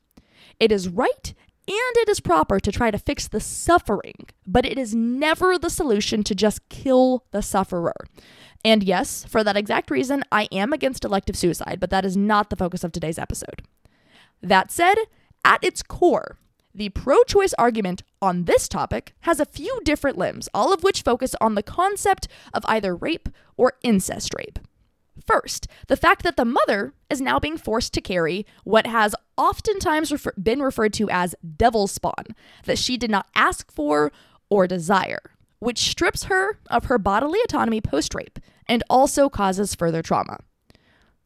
It 0.58 0.72
is 0.72 0.88
right 0.88 1.34
and 1.68 1.96
it 1.96 2.08
is 2.08 2.20
proper 2.20 2.58
to 2.58 2.72
try 2.72 2.90
to 2.90 2.98
fix 2.98 3.28
the 3.28 3.38
suffering, 3.38 4.26
but 4.46 4.66
it 4.66 4.76
is 4.76 4.94
never 4.94 5.56
the 5.56 5.70
solution 5.70 6.24
to 6.24 6.34
just 6.34 6.68
kill 6.68 7.24
the 7.30 7.42
sufferer. 7.42 7.94
And 8.64 8.82
yes, 8.82 9.24
for 9.24 9.44
that 9.44 9.56
exact 9.56 9.90
reason, 9.90 10.24
I 10.32 10.48
am 10.50 10.72
against 10.72 11.04
elective 11.04 11.36
suicide, 11.36 11.78
but 11.78 11.90
that 11.90 12.04
is 12.04 12.16
not 12.16 12.50
the 12.50 12.56
focus 12.56 12.82
of 12.82 12.92
today's 12.92 13.18
episode. 13.18 13.62
That 14.42 14.70
said, 14.70 14.96
at 15.44 15.62
its 15.62 15.82
core, 15.82 16.38
the 16.74 16.88
pro 16.88 17.22
choice 17.24 17.54
argument 17.54 18.02
on 18.20 18.44
this 18.44 18.68
topic 18.68 19.14
has 19.20 19.40
a 19.40 19.46
few 19.46 19.80
different 19.84 20.18
limbs, 20.18 20.48
all 20.54 20.72
of 20.72 20.82
which 20.82 21.02
focus 21.02 21.34
on 21.40 21.54
the 21.54 21.62
concept 21.62 22.28
of 22.52 22.64
either 22.66 22.94
rape 22.96 23.28
or 23.56 23.74
incest 23.82 24.34
rape. 24.36 24.58
First, 25.26 25.66
the 25.88 25.96
fact 25.96 26.22
that 26.22 26.36
the 26.36 26.44
mother 26.44 26.94
is 27.08 27.20
now 27.20 27.38
being 27.38 27.56
forced 27.56 27.92
to 27.94 28.00
carry 28.00 28.46
what 28.64 28.86
has 28.86 29.14
oftentimes 29.36 30.12
refer- 30.12 30.32
been 30.40 30.62
referred 30.62 30.92
to 30.94 31.08
as 31.10 31.34
devil 31.56 31.86
spawn 31.86 32.34
that 32.64 32.78
she 32.78 32.96
did 32.96 33.10
not 33.10 33.26
ask 33.34 33.70
for 33.70 34.12
or 34.48 34.66
desire, 34.66 35.36
which 35.58 35.90
strips 35.90 36.24
her 36.24 36.58
of 36.70 36.86
her 36.86 36.98
bodily 36.98 37.40
autonomy 37.44 37.80
post 37.80 38.14
rape 38.14 38.38
and 38.66 38.82
also 38.88 39.28
causes 39.28 39.74
further 39.74 40.02
trauma. 40.02 40.38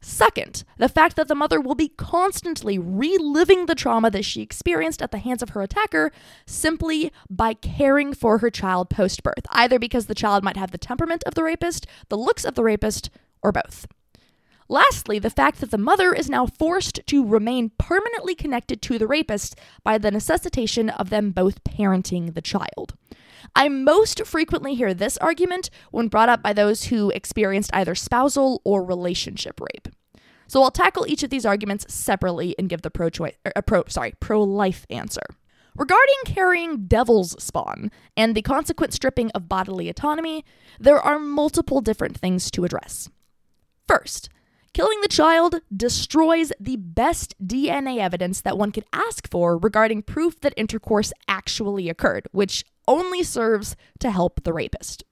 Second, 0.06 0.64
the 0.76 0.88
fact 0.88 1.16
that 1.16 1.28
the 1.28 1.34
mother 1.34 1.58
will 1.58 1.74
be 1.74 1.88
constantly 1.88 2.78
reliving 2.78 3.64
the 3.64 3.74
trauma 3.74 4.10
that 4.10 4.24
she 4.24 4.42
experienced 4.42 5.00
at 5.00 5.12
the 5.12 5.18
hands 5.18 5.42
of 5.42 5.50
her 5.50 5.62
attacker 5.62 6.12
simply 6.46 7.10
by 7.30 7.54
caring 7.54 8.12
for 8.12 8.38
her 8.38 8.50
child 8.50 8.90
post 8.90 9.22
birth, 9.22 9.46
either 9.48 9.78
because 9.78 10.04
the 10.04 10.14
child 10.14 10.44
might 10.44 10.58
have 10.58 10.72
the 10.72 10.78
temperament 10.78 11.24
of 11.24 11.34
the 11.34 11.42
rapist, 11.42 11.86
the 12.10 12.18
looks 12.18 12.44
of 12.44 12.54
the 12.54 12.62
rapist, 12.62 13.08
or 13.44 13.52
both. 13.52 13.86
Lastly, 14.68 15.18
the 15.18 15.30
fact 15.30 15.60
that 15.60 15.70
the 15.70 15.78
mother 15.78 16.12
is 16.14 16.30
now 16.30 16.46
forced 16.46 17.00
to 17.06 17.24
remain 17.24 17.70
permanently 17.78 18.34
connected 18.34 18.80
to 18.82 18.98
the 18.98 19.06
rapist 19.06 19.56
by 19.84 19.98
the 19.98 20.10
necessitation 20.10 20.88
of 20.88 21.10
them 21.10 21.30
both 21.30 21.62
parenting 21.64 22.34
the 22.34 22.40
child. 22.42 22.94
I 23.54 23.68
most 23.68 24.26
frequently 24.26 24.74
hear 24.74 24.94
this 24.94 25.18
argument 25.18 25.68
when 25.90 26.08
brought 26.08 26.30
up 26.30 26.42
by 26.42 26.54
those 26.54 26.84
who 26.84 27.10
experienced 27.10 27.70
either 27.74 27.94
spousal 27.94 28.62
or 28.64 28.82
relationship 28.82 29.60
rape. 29.60 29.88
So 30.46 30.62
I'll 30.62 30.70
tackle 30.70 31.06
each 31.06 31.22
of 31.22 31.30
these 31.30 31.46
arguments 31.46 31.92
separately 31.92 32.54
and 32.58 32.68
give 32.68 32.82
the 32.82 32.90
pro 32.90 33.10
choice 33.10 33.34
er, 33.46 33.62
pro 33.62 33.84
sorry, 33.88 34.14
pro-life 34.18 34.86
answer. 34.88 35.22
Regarding 35.76 36.14
carrying 36.24 36.86
devil's 36.86 37.42
spawn 37.42 37.90
and 38.16 38.34
the 38.34 38.42
consequent 38.42 38.94
stripping 38.94 39.30
of 39.32 39.48
bodily 39.48 39.88
autonomy, 39.88 40.44
there 40.78 41.00
are 41.00 41.18
multiple 41.18 41.80
different 41.80 42.16
things 42.16 42.50
to 42.52 42.64
address. 42.64 43.08
First, 43.86 44.28
killing 44.72 45.00
the 45.00 45.08
child 45.08 45.60
destroys 45.74 46.52
the 46.58 46.76
best 46.76 47.34
DNA 47.44 47.98
evidence 47.98 48.40
that 48.40 48.58
one 48.58 48.72
could 48.72 48.84
ask 48.92 49.30
for 49.30 49.58
regarding 49.58 50.02
proof 50.02 50.40
that 50.40 50.54
intercourse 50.56 51.12
actually 51.28 51.88
occurred, 51.88 52.28
which 52.32 52.64
only 52.88 53.22
serves 53.22 53.76
to 54.00 54.10
help 54.10 54.42
the 54.44 54.52
rapist. 54.52 55.04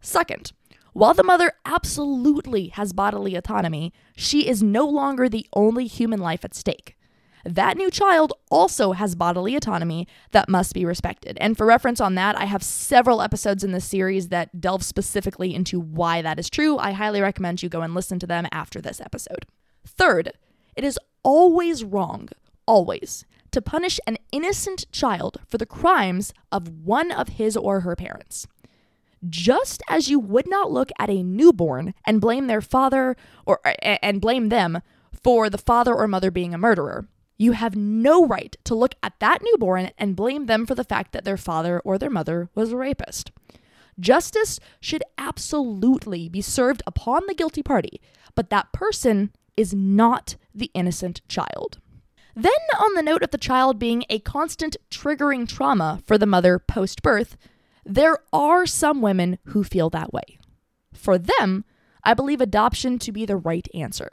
Second, 0.00 0.52
while 0.92 1.14
the 1.14 1.22
mother 1.22 1.52
absolutely 1.64 2.68
has 2.68 2.92
bodily 2.92 3.34
autonomy, 3.34 3.92
she 4.16 4.48
is 4.48 4.62
no 4.62 4.86
longer 4.86 5.28
the 5.28 5.46
only 5.52 5.86
human 5.86 6.20
life 6.20 6.44
at 6.44 6.54
stake. 6.54 6.96
That 7.48 7.78
new 7.78 7.90
child 7.90 8.34
also 8.50 8.92
has 8.92 9.14
bodily 9.14 9.56
autonomy 9.56 10.06
that 10.32 10.50
must 10.50 10.74
be 10.74 10.84
respected. 10.84 11.38
And 11.40 11.56
for 11.56 11.64
reference 11.64 11.98
on 11.98 12.14
that, 12.16 12.38
I 12.38 12.44
have 12.44 12.62
several 12.62 13.22
episodes 13.22 13.64
in 13.64 13.72
this 13.72 13.86
series 13.86 14.28
that 14.28 14.60
delve 14.60 14.82
specifically 14.84 15.54
into 15.54 15.80
why 15.80 16.20
that 16.20 16.38
is 16.38 16.50
true. 16.50 16.76
I 16.76 16.92
highly 16.92 17.22
recommend 17.22 17.62
you 17.62 17.70
go 17.70 17.80
and 17.80 17.94
listen 17.94 18.18
to 18.18 18.26
them 18.26 18.46
after 18.52 18.82
this 18.82 19.00
episode. 19.00 19.46
Third, 19.86 20.32
it 20.76 20.84
is 20.84 20.98
always 21.22 21.84
wrong, 21.84 22.28
always, 22.66 23.24
to 23.52 23.62
punish 23.62 23.98
an 24.06 24.18
innocent 24.30 24.84
child 24.92 25.40
for 25.46 25.56
the 25.56 25.64
crimes 25.64 26.34
of 26.52 26.68
one 26.68 27.10
of 27.10 27.28
his 27.28 27.56
or 27.56 27.80
her 27.80 27.96
parents. 27.96 28.46
Just 29.26 29.82
as 29.88 30.10
you 30.10 30.20
would 30.20 30.46
not 30.46 30.70
look 30.70 30.90
at 30.98 31.08
a 31.08 31.22
newborn 31.22 31.94
and 32.04 32.20
blame 32.20 32.46
their 32.46 32.60
father 32.60 33.16
or 33.46 33.58
and 33.82 34.20
blame 34.20 34.50
them 34.50 34.82
for 35.22 35.48
the 35.48 35.56
father 35.56 35.94
or 35.94 36.06
mother 36.06 36.30
being 36.30 36.52
a 36.52 36.58
murderer, 36.58 37.08
you 37.38 37.52
have 37.52 37.76
no 37.76 38.26
right 38.26 38.56
to 38.64 38.74
look 38.74 38.94
at 39.02 39.18
that 39.20 39.40
newborn 39.42 39.90
and 39.96 40.16
blame 40.16 40.46
them 40.46 40.66
for 40.66 40.74
the 40.74 40.84
fact 40.84 41.12
that 41.12 41.24
their 41.24 41.36
father 41.36 41.80
or 41.80 41.96
their 41.96 42.10
mother 42.10 42.50
was 42.54 42.72
a 42.72 42.76
rapist. 42.76 43.30
Justice 43.98 44.60
should 44.80 45.02
absolutely 45.16 46.28
be 46.28 46.40
served 46.40 46.82
upon 46.86 47.22
the 47.26 47.34
guilty 47.34 47.62
party, 47.62 48.00
but 48.34 48.50
that 48.50 48.72
person 48.72 49.32
is 49.56 49.72
not 49.72 50.36
the 50.54 50.70
innocent 50.74 51.20
child. 51.28 51.78
Then, 52.34 52.52
on 52.78 52.94
the 52.94 53.02
note 53.02 53.24
of 53.24 53.30
the 53.30 53.38
child 53.38 53.78
being 53.80 54.04
a 54.08 54.20
constant 54.20 54.76
triggering 54.90 55.48
trauma 55.48 56.00
for 56.06 56.16
the 56.16 56.26
mother 56.26 56.58
post 56.60 57.02
birth, 57.02 57.36
there 57.84 58.18
are 58.32 58.66
some 58.66 59.00
women 59.00 59.38
who 59.46 59.64
feel 59.64 59.90
that 59.90 60.12
way. 60.12 60.38
For 60.92 61.18
them, 61.18 61.64
I 62.04 62.14
believe 62.14 62.40
adoption 62.40 62.98
to 63.00 63.10
be 63.10 63.26
the 63.26 63.36
right 63.36 63.66
answer. 63.74 64.10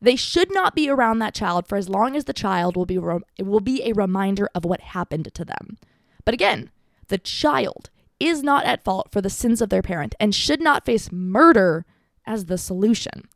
They 0.00 0.16
should 0.16 0.52
not 0.52 0.74
be 0.74 0.88
around 0.88 1.18
that 1.18 1.34
child 1.34 1.66
for 1.66 1.76
as 1.76 1.88
long 1.88 2.16
as 2.16 2.24
the 2.24 2.32
child 2.32 2.76
will 2.76 2.86
be 2.86 2.98
re- 2.98 3.20
will 3.40 3.60
be 3.60 3.82
a 3.82 3.92
reminder 3.92 4.48
of 4.54 4.64
what 4.64 4.80
happened 4.80 5.32
to 5.32 5.44
them. 5.44 5.78
But 6.24 6.34
again, 6.34 6.70
the 7.08 7.18
child 7.18 7.90
is 8.20 8.42
not 8.42 8.64
at 8.64 8.84
fault 8.84 9.08
for 9.10 9.20
the 9.20 9.30
sins 9.30 9.60
of 9.60 9.68
their 9.68 9.82
parent 9.82 10.14
and 10.20 10.34
should 10.34 10.60
not 10.60 10.84
face 10.84 11.12
murder 11.12 11.86
as 12.26 12.46
the 12.46 12.58
solution. 12.58 13.28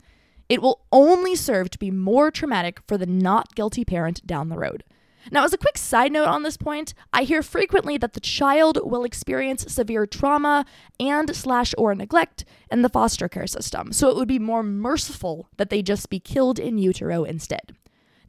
It 0.49 0.61
will 0.61 0.81
only 0.91 1.37
serve 1.37 1.71
to 1.71 1.79
be 1.79 1.91
more 1.91 2.31
traumatic 2.31 2.81
for 2.87 2.99
the 2.99 3.07
not 3.07 3.55
guilty 3.55 3.85
parent 3.85 4.27
down 4.27 4.49
the 4.49 4.59
road. 4.59 4.85
Now, 5.31 5.45
as 5.45 5.53
a 5.53 5.59
quick 5.59 5.77
side 5.77 6.13
note 6.13 6.29
on 6.29 6.43
this 6.43 6.57
point, 6.57 6.95
I 7.13 7.25
hear 7.25 7.43
frequently 7.43 7.99
that 7.99 8.15
the 8.15 8.21
child 8.21 8.79
will 8.83 9.05
experience 9.05 9.73
severe 9.73 10.07
trauma 10.07 10.65
and 10.99 11.35
slash 11.35 11.75
or 11.77 11.95
neglect 11.95 12.45
in 12.71 12.83
the 12.83 12.89
foster 12.89 13.29
care 13.29 13.47
system, 13.47 13.93
so 13.93 14.09
it 14.09 14.17
would 14.17 14.29
be 14.29 14.39
more 14.39 14.63
merciful 14.63 15.49
that 15.57 15.71
they 15.71 15.83
just 15.83 16.11
be 16.11 16.21
killed 16.21 16.59
in 16.59 16.79
utero 16.79 17.25
instead. 17.25 17.75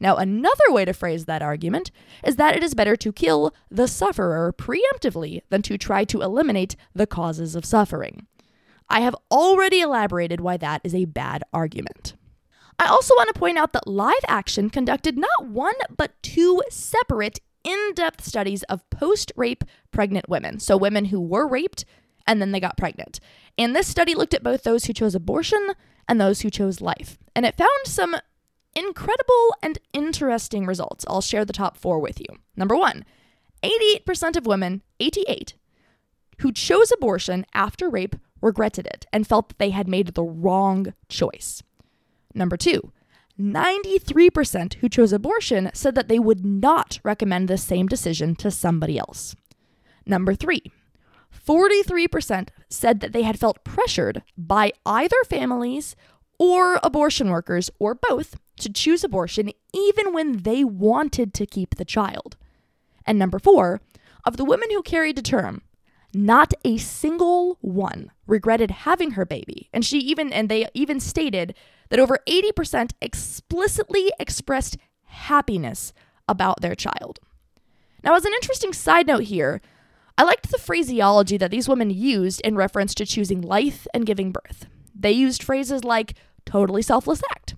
Now, 0.00 0.16
another 0.16 0.64
way 0.68 0.84
to 0.84 0.92
phrase 0.92 1.26
that 1.26 1.42
argument 1.42 1.92
is 2.24 2.36
that 2.36 2.56
it 2.56 2.64
is 2.64 2.74
better 2.74 2.96
to 2.96 3.12
kill 3.12 3.54
the 3.70 3.86
sufferer 3.86 4.52
preemptively 4.52 5.42
than 5.48 5.62
to 5.62 5.78
try 5.78 6.04
to 6.04 6.22
eliminate 6.22 6.74
the 6.92 7.06
causes 7.06 7.54
of 7.54 7.64
suffering. 7.64 8.26
I 8.88 9.00
have 9.00 9.16
already 9.30 9.80
elaborated 9.80 10.40
why 10.40 10.56
that 10.56 10.80
is 10.82 10.94
a 10.94 11.04
bad 11.04 11.44
argument. 11.52 12.14
I 12.82 12.88
also 12.88 13.14
want 13.14 13.32
to 13.32 13.38
point 13.38 13.58
out 13.58 13.72
that 13.74 13.86
Live 13.86 14.24
Action 14.26 14.68
conducted 14.68 15.16
not 15.16 15.46
one, 15.46 15.74
but 15.96 16.20
two 16.20 16.60
separate 16.68 17.38
in 17.62 17.78
depth 17.94 18.24
studies 18.24 18.64
of 18.64 18.88
post 18.90 19.30
rape 19.36 19.62
pregnant 19.92 20.28
women. 20.28 20.58
So, 20.58 20.76
women 20.76 21.04
who 21.06 21.20
were 21.20 21.46
raped 21.46 21.84
and 22.26 22.40
then 22.40 22.50
they 22.50 22.58
got 22.58 22.76
pregnant. 22.76 23.20
And 23.56 23.74
this 23.74 23.86
study 23.86 24.16
looked 24.16 24.34
at 24.34 24.42
both 24.42 24.64
those 24.64 24.86
who 24.86 24.92
chose 24.92 25.14
abortion 25.14 25.74
and 26.08 26.20
those 26.20 26.40
who 26.40 26.50
chose 26.50 26.80
life. 26.80 27.18
And 27.36 27.46
it 27.46 27.56
found 27.56 27.70
some 27.84 28.16
incredible 28.74 29.54
and 29.62 29.78
interesting 29.92 30.66
results. 30.66 31.04
I'll 31.06 31.20
share 31.20 31.44
the 31.44 31.52
top 31.52 31.76
four 31.76 32.00
with 32.00 32.18
you. 32.18 32.26
Number 32.56 32.74
one 32.74 33.04
88% 33.62 34.36
of 34.36 34.46
women, 34.46 34.82
88, 34.98 35.54
who 36.38 36.50
chose 36.50 36.90
abortion 36.90 37.46
after 37.54 37.88
rape 37.88 38.16
regretted 38.40 38.86
it 38.86 39.06
and 39.12 39.24
felt 39.24 39.50
that 39.50 39.58
they 39.58 39.70
had 39.70 39.86
made 39.86 40.08
the 40.08 40.24
wrong 40.24 40.94
choice. 41.08 41.62
Number 42.34 42.56
two, 42.56 42.92
93% 43.38 44.74
who 44.74 44.88
chose 44.88 45.12
abortion 45.12 45.70
said 45.74 45.94
that 45.94 46.08
they 46.08 46.18
would 46.18 46.44
not 46.44 46.98
recommend 47.02 47.48
the 47.48 47.58
same 47.58 47.86
decision 47.86 48.34
to 48.36 48.50
somebody 48.50 48.98
else. 48.98 49.34
Number 50.06 50.34
three, 50.34 50.70
43% 51.46 52.48
said 52.68 53.00
that 53.00 53.12
they 53.12 53.22
had 53.22 53.38
felt 53.38 53.64
pressured 53.64 54.22
by 54.36 54.72
either 54.84 55.16
families 55.28 55.96
or 56.38 56.78
abortion 56.82 57.30
workers 57.30 57.70
or 57.78 57.94
both 57.94 58.36
to 58.56 58.72
choose 58.72 59.02
abortion 59.02 59.50
even 59.72 60.12
when 60.12 60.38
they 60.38 60.62
wanted 60.62 61.32
to 61.34 61.46
keep 61.46 61.76
the 61.76 61.84
child. 61.84 62.36
And 63.06 63.18
number 63.18 63.38
four, 63.38 63.80
of 64.24 64.36
the 64.36 64.44
women 64.44 64.70
who 64.70 64.82
carried 64.82 65.16
to 65.16 65.22
term, 65.22 65.62
not 66.14 66.52
a 66.64 66.76
single 66.76 67.58
one 67.60 68.10
regretted 68.26 68.70
having 68.70 69.12
her 69.12 69.24
baby. 69.24 69.68
And 69.72 69.84
she 69.84 69.98
even 69.98 70.32
and 70.32 70.48
they 70.48 70.68
even 70.74 71.00
stated 71.00 71.54
that 71.92 72.00
over 72.00 72.18
80% 72.26 72.92
explicitly 73.02 74.10
expressed 74.18 74.78
happiness 75.04 75.92
about 76.26 76.62
their 76.62 76.74
child. 76.74 77.18
Now, 78.02 78.14
as 78.14 78.24
an 78.24 78.32
interesting 78.32 78.72
side 78.72 79.06
note 79.06 79.24
here, 79.24 79.60
I 80.16 80.22
liked 80.22 80.50
the 80.50 80.56
phraseology 80.56 81.36
that 81.36 81.50
these 81.50 81.68
women 81.68 81.90
used 81.90 82.40
in 82.40 82.56
reference 82.56 82.94
to 82.94 83.04
choosing 83.04 83.42
life 83.42 83.86
and 83.92 84.06
giving 84.06 84.32
birth. 84.32 84.68
They 84.98 85.12
used 85.12 85.42
phrases 85.42 85.84
like 85.84 86.14
totally 86.46 86.80
selfless 86.80 87.20
act, 87.30 87.56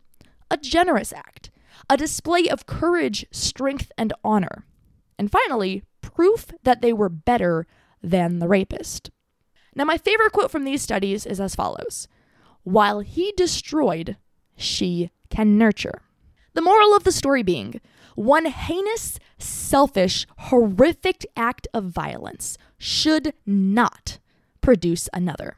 a 0.51 0.57
generous 0.57 1.13
act, 1.13 1.53
a 1.89 1.97
display 1.97 2.49
of 2.49 2.67
courage, 2.67 3.25
strength, 3.31 3.93
and 3.97 4.13
honor, 4.25 4.67
and 5.17 5.31
finally, 5.31 5.85
proof 6.01 6.49
that 6.65 6.83
they 6.83 6.93
were 6.93 7.09
better 7.09 7.69
than 8.03 8.41
the 8.41 8.49
rapist. 8.49 9.13
Now, 9.77 9.85
my 9.85 9.97
favorite 9.97 10.33
quote 10.33 10.51
from 10.51 10.65
these 10.65 10.83
studies 10.83 11.25
is 11.25 11.39
as 11.39 11.55
follows 11.55 12.09
While 12.65 12.99
he 12.99 13.33
destroyed, 13.37 14.17
she 14.57 15.11
can 15.31 15.59
nurture. 15.59 16.03
The 16.55 16.63
moral 16.63 16.95
of 16.95 17.05
the 17.05 17.13
story 17.13 17.43
being 17.43 17.81
one 18.15 18.47
heinous, 18.47 19.19
selfish, 19.39 20.27
horrific 20.39 21.27
act 21.37 21.67
of 21.75 21.85
violence 21.85 22.57
should 22.79 23.35
not 23.45 24.19
produce 24.61 25.09
another. 25.13 25.57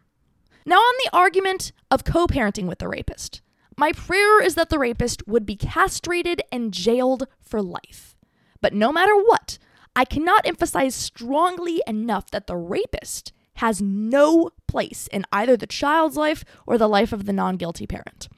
Now, 0.65 0.77
on 0.77 0.95
the 1.05 1.17
argument 1.17 1.73
of 1.91 2.05
co 2.05 2.27
parenting 2.27 2.67
with 2.67 2.79
the 2.79 2.89
rapist, 2.89 3.43
my 3.77 3.93
prayer 3.93 4.43
is 4.43 4.55
that 4.55 4.71
the 4.71 4.79
rapist 4.79 5.27
would 5.29 5.45
be 5.45 5.55
castrated 5.55 6.41
and 6.51 6.73
jailed 6.73 7.29
for 7.41 7.63
life. 7.63 8.17
But 8.61 8.73
no 8.73 8.91
matter 8.91 9.15
what, 9.15 9.59
I 9.95 10.05
cannot 10.05 10.47
emphasize 10.47 10.95
strongly 10.95 11.83
enough 11.87 12.31
that 12.31 12.47
the 12.47 12.57
rapist 12.57 13.33
has 13.57 13.81
no 13.81 14.51
place 14.67 15.09
in 15.13 15.25
either 15.33 15.57
the 15.57 15.67
child's 15.67 16.17
life 16.17 16.45
or 16.67 16.79
the 16.79 16.89
life 16.89 17.13
of 17.13 17.27
the 17.27 17.33
non 17.33 17.57
guilty 17.57 17.87
parent. 17.87 18.29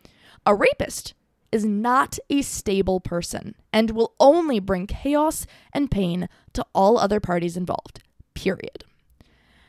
A 0.48 0.54
rapist 0.54 1.12
is 1.52 1.66
not 1.66 2.18
a 2.30 2.40
stable 2.40 3.00
person 3.00 3.54
and 3.70 3.90
will 3.90 4.14
only 4.18 4.60
bring 4.60 4.86
chaos 4.86 5.46
and 5.74 5.90
pain 5.90 6.26
to 6.54 6.64
all 6.74 6.96
other 6.96 7.20
parties 7.20 7.54
involved, 7.54 8.02
period. 8.32 8.82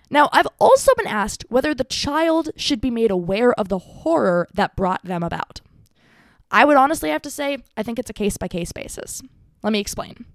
Now, 0.09 0.29
I've 0.31 0.47
also 0.57 0.95
been 0.95 1.05
asked 1.05 1.43
whether 1.49 1.73
the 1.73 1.83
child 1.83 2.51
should 2.55 2.79
be 2.79 2.89
made 2.89 3.11
aware 3.11 3.51
of 3.59 3.67
the 3.67 3.77
horror 3.77 4.47
that 4.53 4.77
brought 4.77 5.03
them 5.03 5.21
about. 5.21 5.59
I 6.49 6.63
would 6.63 6.77
honestly 6.77 7.09
have 7.09 7.23
to 7.23 7.29
say, 7.29 7.57
I 7.75 7.83
think 7.83 7.99
it's 7.99 8.09
a 8.09 8.13
case 8.13 8.37
by 8.37 8.47
case 8.47 8.71
basis. 8.71 9.21
Let 9.61 9.73
me 9.73 9.79
explain. 9.79 10.27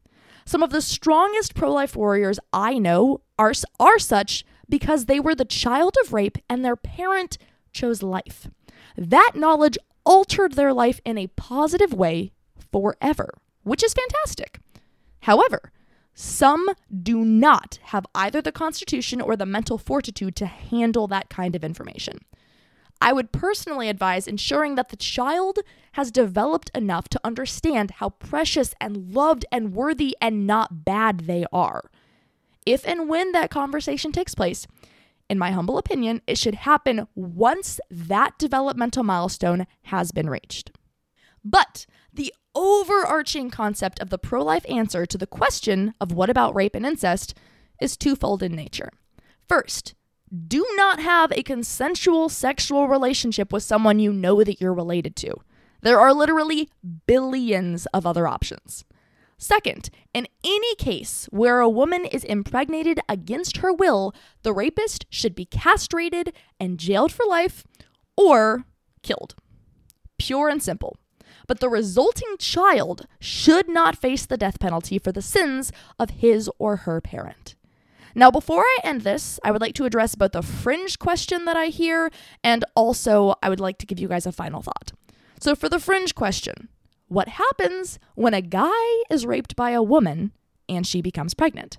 Some 0.45 0.63
of 0.63 0.69
the 0.69 0.83
strongest 0.83 1.55
pro 1.55 1.73
life 1.73 1.97
warriors 1.97 2.39
I 2.53 2.77
know 2.77 3.23
are, 3.39 3.55
are 3.81 3.99
such 3.99 4.45
because 4.69 5.07
they 5.07 5.21
were 5.21 5.35
the 5.35 5.47
child 5.47 5.95
of 6.05 6.13
rape 6.13 6.37
and 6.51 6.63
their 6.63 6.77
parent 6.77 7.39
chose 7.73 8.03
life. 8.03 8.47
That 8.95 9.33
knowledge 9.35 9.79
altered 10.05 10.53
their 10.53 10.73
life 10.73 11.01
in 11.05 11.19
a 11.19 11.29
positive 11.29 11.93
way 11.93 12.33
forever, 12.73 13.35
which 13.63 13.83
is 13.83 13.95
fantastic. 13.95 14.59
However, 15.21 15.73
some 16.15 16.69
do 17.03 17.25
not 17.25 17.79
have 17.85 18.07
either 18.15 18.41
the 18.41 18.53
constitution 18.53 19.21
or 19.21 19.37
the 19.37 19.47
mental 19.47 19.79
fortitude 19.79 20.37
to 20.37 20.47
handle 20.47 21.09
that 21.09 21.29
kind 21.29 21.57
of 21.57 21.65
information. 21.65 22.21
I 23.01 23.13
would 23.13 23.33
personally 23.33 23.89
advise 23.89 24.29
ensuring 24.29 24.77
that 24.77 24.91
the 24.91 24.97
child 24.97 25.59
has 25.93 26.11
developed 26.11 26.71
enough 26.75 27.09
to 27.11 27.21
understand 27.25 27.93
how 27.93 28.11
precious 28.11 28.75
and 28.81 29.13
loved 29.13 29.45
and 29.51 29.75
worthy 29.75 30.17
and 30.21 30.47
not 30.47 30.85
bad 30.85 31.21
they 31.21 31.45
are. 31.53 31.91
If 32.65 32.87
and 32.87 33.09
when 33.09 33.33
that 33.33 33.51
conversation 33.51 34.13
takes 34.13 34.35
place, 34.35 34.67
in 35.29 35.39
my 35.39 35.51
humble 35.51 35.79
opinion, 35.79 36.21
it 36.27 36.39
should 36.39 36.55
happen 36.55 37.07
once 37.15 37.81
that 37.91 38.39
developmental 38.39 39.03
milestone 39.03 39.67
has 39.85 40.13
been 40.13 40.29
reached. 40.29 40.71
But 41.45 41.87
the 42.13 42.33
overarching 42.55 43.51
concept 43.51 44.01
of 44.01 44.11
the 44.11 44.19
pro 44.19 44.43
life 44.43 44.65
answer 44.69 45.07
to 45.07 45.19
the 45.19 45.27
question 45.27 45.95
of 46.01 46.13
what 46.13 46.31
about 46.31 46.55
rape 46.55 46.75
and 46.75 46.87
incest 46.87 47.35
is 47.81 47.97
twofold 47.97 48.43
in 48.43 48.55
nature. 48.55 48.91
First, 49.49 49.95
do 50.49 50.67
not 50.77 51.01
have 51.01 51.33
a 51.33 51.43
consensual 51.43 52.29
sexual 52.29 52.89
relationship 52.89 53.53
with 53.53 53.63
someone 53.63 53.99
you 53.99 54.13
know 54.13 54.43
that 54.43 54.61
you're 54.61 54.75
related 54.75 55.17
to. 55.17 55.35
There 55.83 56.01
are 56.01 56.15
literally 56.15 56.71
billions 57.07 57.87
of 57.87 58.07
other 58.07 58.27
options. 58.27 58.85
Second, 59.45 59.91
in 60.15 60.27
any 60.43 60.75
case 60.77 61.29
where 61.31 61.61
a 61.61 61.69
woman 61.69 62.07
is 62.07 62.25
impregnated 62.25 62.99
against 63.11 63.59
her 63.59 63.75
will, 63.75 64.15
the 64.43 64.55
rapist 64.55 65.05
should 65.11 65.35
be 65.35 65.45
castrated 65.45 66.33
and 66.59 66.81
jailed 66.81 67.13
for 67.13 67.27
life 67.27 67.63
or 68.17 68.65
killed. 69.03 69.35
Pure 70.17 70.49
and 70.49 70.63
simple. 70.63 70.97
But 71.47 71.61
the 71.61 71.69
resulting 71.69 72.37
child 72.39 73.07
should 73.21 73.69
not 73.69 73.99
face 73.99 74.25
the 74.25 74.39
death 74.39 74.59
penalty 74.59 74.99
for 74.99 75.13
the 75.13 75.21
sins 75.21 75.71
of 75.99 76.09
his 76.09 76.49
or 76.59 76.77
her 76.77 77.03
parent. 77.03 77.55
Now, 78.15 78.31
before 78.31 78.63
I 78.63 78.79
end 78.83 79.03
this, 79.03 79.39
I 79.45 79.51
would 79.51 79.61
like 79.61 79.75
to 79.75 79.85
address 79.85 80.15
both 80.15 80.33
the 80.33 80.41
fringe 80.41 80.99
question 80.99 81.45
that 81.45 81.57
I 81.59 81.67
hear 81.67 82.11
and 82.43 82.65
also 82.75 83.35
I 83.43 83.51
would 83.51 83.61
like 83.61 83.77
to 83.77 83.87
give 83.87 84.01
you 84.01 84.09
guys 84.09 84.25
a 84.25 84.33
final 84.33 84.63
thought. 84.63 84.93
So, 85.39 85.55
for 85.55 85.69
the 85.69 85.79
fringe 85.79 86.15
question, 86.15 86.71
what 87.09 87.29
happens 87.29 87.99
when 88.15 88.35
a 88.35 88.43
guy 88.43 89.03
is 89.11 89.27
raped 89.27 89.57
by 89.57 89.71
a 89.71 89.83
woman 89.83 90.33
and 90.69 90.87
she 90.87 91.03
becomes 91.03 91.35
pregnant? 91.35 91.79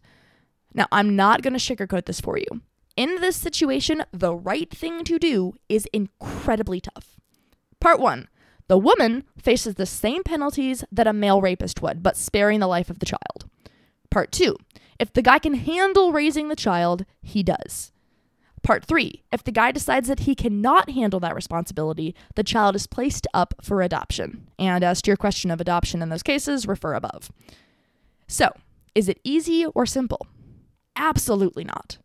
Now, 0.73 0.87
I'm 0.91 1.15
not 1.15 1.41
going 1.41 1.57
to 1.57 1.59
sugarcoat 1.59 2.05
this 2.05 2.21
for 2.21 2.37
you. 2.37 2.61
In 2.95 3.21
this 3.21 3.35
situation, 3.35 4.03
the 4.11 4.35
right 4.35 4.69
thing 4.69 5.03
to 5.05 5.19
do 5.19 5.53
is 5.67 5.87
incredibly 5.91 6.79
tough. 6.81 7.19
Part 7.79 7.99
one 7.99 8.27
the 8.67 8.77
woman 8.77 9.25
faces 9.37 9.75
the 9.75 9.85
same 9.85 10.23
penalties 10.23 10.83
that 10.91 11.05
a 11.05 11.13
male 11.13 11.39
rapist 11.39 11.83
would, 11.83 12.01
but 12.01 12.17
sparing 12.17 12.59
the 12.59 12.67
life 12.67 12.89
of 12.89 12.99
the 12.99 13.05
child. 13.05 13.49
Part 14.09 14.31
two 14.31 14.55
if 14.97 15.11
the 15.11 15.21
guy 15.21 15.39
can 15.39 15.55
handle 15.55 16.13
raising 16.13 16.47
the 16.47 16.55
child, 16.55 17.05
he 17.21 17.43
does. 17.43 17.91
Part 18.65 18.83
three 18.83 19.21
if 19.31 19.43
the 19.43 19.51
guy 19.51 19.71
decides 19.71 20.07
that 20.07 20.21
he 20.21 20.33
cannot 20.33 20.89
handle 20.89 21.19
that 21.19 21.35
responsibility, 21.35 22.15
the 22.33 22.43
child 22.43 22.75
is 22.75 22.87
placed 22.87 23.27
up 23.31 23.53
for 23.61 23.83
adoption. 23.83 24.47
And 24.57 24.83
as 24.83 25.03
to 25.03 25.11
your 25.11 25.17
question 25.17 25.51
of 25.51 25.61
adoption 25.61 26.01
in 26.01 26.09
those 26.09 26.23
cases, 26.23 26.67
refer 26.67 26.95
above. 26.95 27.31
So, 28.27 28.51
is 28.95 29.07
it 29.07 29.19
easy 29.23 29.67
or 29.67 29.85
simple? 29.85 30.25
Absolutely 30.95 31.63
not. 31.63 31.99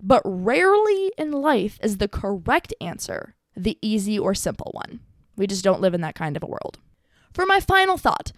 But 0.00 0.22
rarely 0.24 1.10
in 1.18 1.32
life 1.32 1.76
is 1.82 1.96
the 1.96 2.08
correct 2.08 2.72
answer 2.80 3.34
the 3.56 3.76
easy 3.82 4.16
or 4.16 4.34
simple 4.34 4.70
one. 4.74 5.00
We 5.36 5.48
just 5.48 5.64
don't 5.64 5.80
live 5.80 5.94
in 5.94 6.02
that 6.02 6.14
kind 6.14 6.36
of 6.36 6.42
a 6.44 6.46
world. 6.46 6.78
For 7.32 7.46
my 7.46 7.58
final 7.58 7.96
thought, 7.96 8.30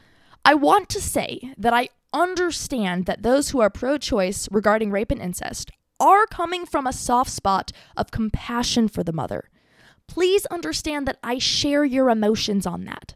I 0.43 0.55
want 0.55 0.89
to 0.91 1.03
say 1.03 1.53
that 1.59 1.75
I 1.75 1.91
understand 2.15 3.05
that 3.07 3.25
those 3.25 3.51
who 3.51 3.61
are 3.61 3.69
pro 3.69 3.99
choice 3.99 4.49
regarding 4.51 4.91
rape 4.91 5.11
and 5.11 5.21
incest 5.21 5.71
are 6.01 6.27
coming 6.27 6.67
from 6.67 6.87
a 6.87 6.93
soft 6.93 7.31
spot 7.31 7.73
of 7.97 8.11
compassion 8.11 8.89
for 8.89 9.03
the 9.03 9.13
mother. 9.13 9.49
Please 10.07 10.47
understand 10.47 11.07
that 11.07 11.19
I 11.23 11.39
share 11.39 11.85
your 11.85 12.09
emotions 12.11 12.67
on 12.67 12.85
that. 12.85 13.15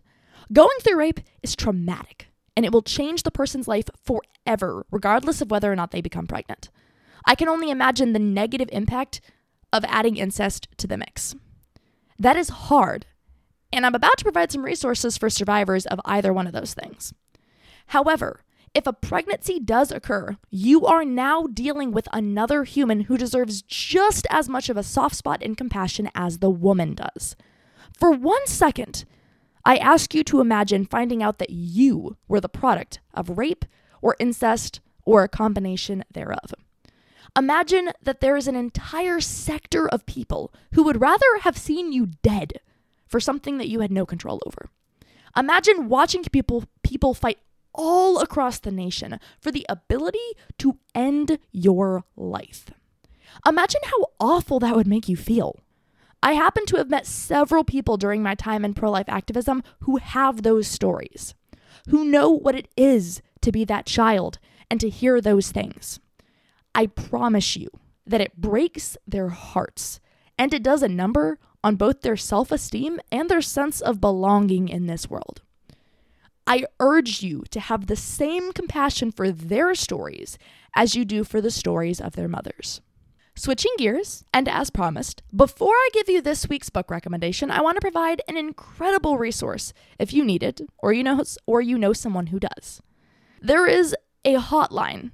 Going 0.52 0.78
through 0.82 0.98
rape 0.98 1.20
is 1.42 1.56
traumatic, 1.56 2.28
and 2.56 2.66
it 2.66 2.72
will 2.72 2.82
change 2.82 3.22
the 3.22 3.30
person's 3.30 3.68
life 3.68 3.88
forever, 4.04 4.84
regardless 4.90 5.40
of 5.40 5.50
whether 5.50 5.72
or 5.72 5.76
not 5.76 5.90
they 5.90 6.02
become 6.02 6.26
pregnant. 6.26 6.68
I 7.24 7.34
can 7.34 7.48
only 7.48 7.70
imagine 7.70 8.12
the 8.12 8.18
negative 8.18 8.68
impact 8.72 9.20
of 9.72 9.84
adding 9.88 10.16
incest 10.16 10.68
to 10.76 10.86
the 10.86 10.98
mix. 10.98 11.34
That 12.18 12.36
is 12.36 12.50
hard, 12.50 13.06
and 13.72 13.86
I'm 13.86 13.94
about 13.94 14.18
to 14.18 14.24
provide 14.24 14.52
some 14.52 14.64
resources 14.64 15.16
for 15.16 15.30
survivors 15.30 15.86
of 15.86 16.00
either 16.04 16.32
one 16.32 16.46
of 16.46 16.52
those 16.52 16.74
things. 16.74 17.14
However, 17.86 18.40
if 18.74 18.86
a 18.86 18.92
pregnancy 18.92 19.60
does 19.60 19.92
occur, 19.92 20.36
you 20.50 20.86
are 20.86 21.04
now 21.04 21.46
dealing 21.46 21.92
with 21.92 22.08
another 22.12 22.64
human 22.64 23.02
who 23.02 23.18
deserves 23.18 23.62
just 23.62 24.26
as 24.30 24.48
much 24.48 24.68
of 24.68 24.76
a 24.76 24.82
soft 24.82 25.14
spot 25.14 25.42
and 25.42 25.56
compassion 25.56 26.10
as 26.14 26.38
the 26.38 26.50
woman 26.50 26.94
does. 26.94 27.36
For 27.98 28.10
one 28.10 28.46
second, 28.46 29.04
I 29.64 29.76
ask 29.76 30.14
you 30.14 30.24
to 30.24 30.40
imagine 30.40 30.86
finding 30.86 31.22
out 31.22 31.38
that 31.38 31.50
you 31.50 32.16
were 32.28 32.40
the 32.40 32.48
product 32.48 33.00
of 33.14 33.36
rape 33.36 33.64
or 34.00 34.16
incest 34.18 34.80
or 35.04 35.22
a 35.22 35.28
combination 35.28 36.04
thereof. 36.12 36.54
Imagine 37.36 37.92
that 38.02 38.20
there 38.20 38.36
is 38.36 38.48
an 38.48 38.56
entire 38.56 39.20
sector 39.20 39.88
of 39.88 40.06
people 40.06 40.52
who 40.74 40.82
would 40.82 41.00
rather 41.00 41.38
have 41.42 41.56
seen 41.56 41.92
you 41.92 42.08
dead 42.22 42.54
for 43.06 43.20
something 43.20 43.58
that 43.58 43.68
you 43.68 43.80
had 43.80 43.92
no 43.92 44.04
control 44.04 44.40
over. 44.46 44.68
Imagine 45.36 45.88
watching 45.88 46.24
people 46.24 46.64
people 46.82 47.14
fight 47.14 47.38
all 47.74 48.18
across 48.18 48.58
the 48.58 48.70
nation 48.70 49.18
for 49.40 49.50
the 49.50 49.66
ability 49.68 50.18
to 50.58 50.78
end 50.94 51.38
your 51.50 52.04
life. 52.16 52.70
Imagine 53.46 53.80
how 53.84 54.06
awful 54.20 54.58
that 54.60 54.76
would 54.76 54.86
make 54.86 55.08
you 55.08 55.16
feel. 55.16 55.58
I 56.22 56.34
happen 56.34 56.66
to 56.66 56.76
have 56.76 56.90
met 56.90 57.06
several 57.06 57.64
people 57.64 57.96
during 57.96 58.22
my 58.22 58.34
time 58.34 58.64
in 58.64 58.74
pro 58.74 58.90
life 58.90 59.08
activism 59.08 59.62
who 59.80 59.96
have 59.96 60.42
those 60.42 60.68
stories, 60.68 61.34
who 61.88 62.04
know 62.04 62.30
what 62.30 62.54
it 62.54 62.68
is 62.76 63.22
to 63.40 63.50
be 63.50 63.64
that 63.64 63.86
child 63.86 64.38
and 64.70 64.78
to 64.80 64.88
hear 64.88 65.20
those 65.20 65.50
things. 65.50 65.98
I 66.74 66.86
promise 66.86 67.56
you 67.56 67.68
that 68.06 68.20
it 68.20 68.40
breaks 68.40 68.96
their 69.06 69.28
hearts 69.28 70.00
and 70.38 70.54
it 70.54 70.62
does 70.62 70.82
a 70.82 70.88
number 70.88 71.38
on 71.64 71.76
both 71.76 72.02
their 72.02 72.16
self 72.16 72.52
esteem 72.52 73.00
and 73.10 73.28
their 73.28 73.42
sense 73.42 73.80
of 73.80 74.00
belonging 74.00 74.68
in 74.68 74.86
this 74.86 75.10
world. 75.10 75.42
I 76.46 76.64
urge 76.80 77.22
you 77.22 77.44
to 77.50 77.60
have 77.60 77.86
the 77.86 77.96
same 77.96 78.52
compassion 78.52 79.12
for 79.12 79.30
their 79.30 79.74
stories 79.74 80.38
as 80.74 80.94
you 80.94 81.04
do 81.04 81.24
for 81.24 81.40
the 81.40 81.50
stories 81.50 82.00
of 82.00 82.14
their 82.14 82.28
mothers. 82.28 82.80
Switching 83.34 83.72
gears, 83.78 84.24
and 84.34 84.46
as 84.46 84.68
promised, 84.68 85.22
before 85.34 85.72
I 85.72 85.88
give 85.94 86.08
you 86.08 86.20
this 86.20 86.48
week's 86.48 86.68
book 86.68 86.90
recommendation, 86.90 87.50
I 87.50 87.62
want 87.62 87.76
to 87.76 87.80
provide 87.80 88.20
an 88.28 88.36
incredible 88.36 89.16
resource 89.16 89.72
if 89.98 90.12
you 90.12 90.22
need 90.22 90.42
it 90.42 90.60
or 90.78 90.92
you 90.92 91.02
know 91.02 91.22
or 91.46 91.62
you 91.62 91.78
know 91.78 91.94
someone 91.94 92.26
who 92.26 92.38
does. 92.38 92.82
There 93.40 93.66
is 93.66 93.96
a 94.24 94.34
hotline 94.34 95.12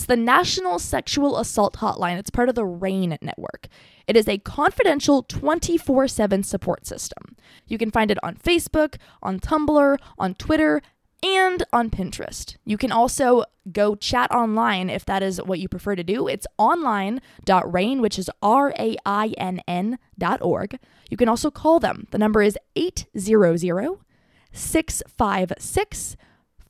it's 0.00 0.06
the 0.06 0.16
National 0.16 0.78
Sexual 0.78 1.36
Assault 1.36 1.74
Hotline. 1.74 2.16
It's 2.16 2.30
part 2.30 2.48
of 2.48 2.54
the 2.54 2.64
RAINN 2.64 3.18
network. 3.20 3.68
It 4.06 4.16
is 4.16 4.26
a 4.28 4.38
confidential 4.38 5.22
24 5.24 6.08
7 6.08 6.42
support 6.42 6.86
system. 6.86 7.36
You 7.66 7.76
can 7.76 7.90
find 7.90 8.10
it 8.10 8.16
on 8.22 8.36
Facebook, 8.36 8.96
on 9.22 9.38
Tumblr, 9.38 9.98
on 10.18 10.34
Twitter, 10.36 10.80
and 11.22 11.62
on 11.70 11.90
Pinterest. 11.90 12.56
You 12.64 12.78
can 12.78 12.90
also 12.90 13.44
go 13.70 13.94
chat 13.94 14.30
online 14.30 14.88
if 14.88 15.04
that 15.04 15.22
is 15.22 15.36
what 15.42 15.58
you 15.58 15.68
prefer 15.68 15.96
to 15.96 16.02
do. 16.02 16.28
It's 16.28 16.46
online.rainn, 16.56 18.00
which 18.00 18.18
is 18.18 18.30
R 18.40 18.72
A 18.78 18.96
I 19.04 19.34
N 19.36 19.60
N 19.68 19.98
dot 20.18 20.40
org. 20.40 20.78
You 21.10 21.18
can 21.18 21.28
also 21.28 21.50
call 21.50 21.78
them. 21.78 22.06
The 22.10 22.16
number 22.16 22.40
is 22.40 22.56
800 22.74 23.98
656 24.50 26.16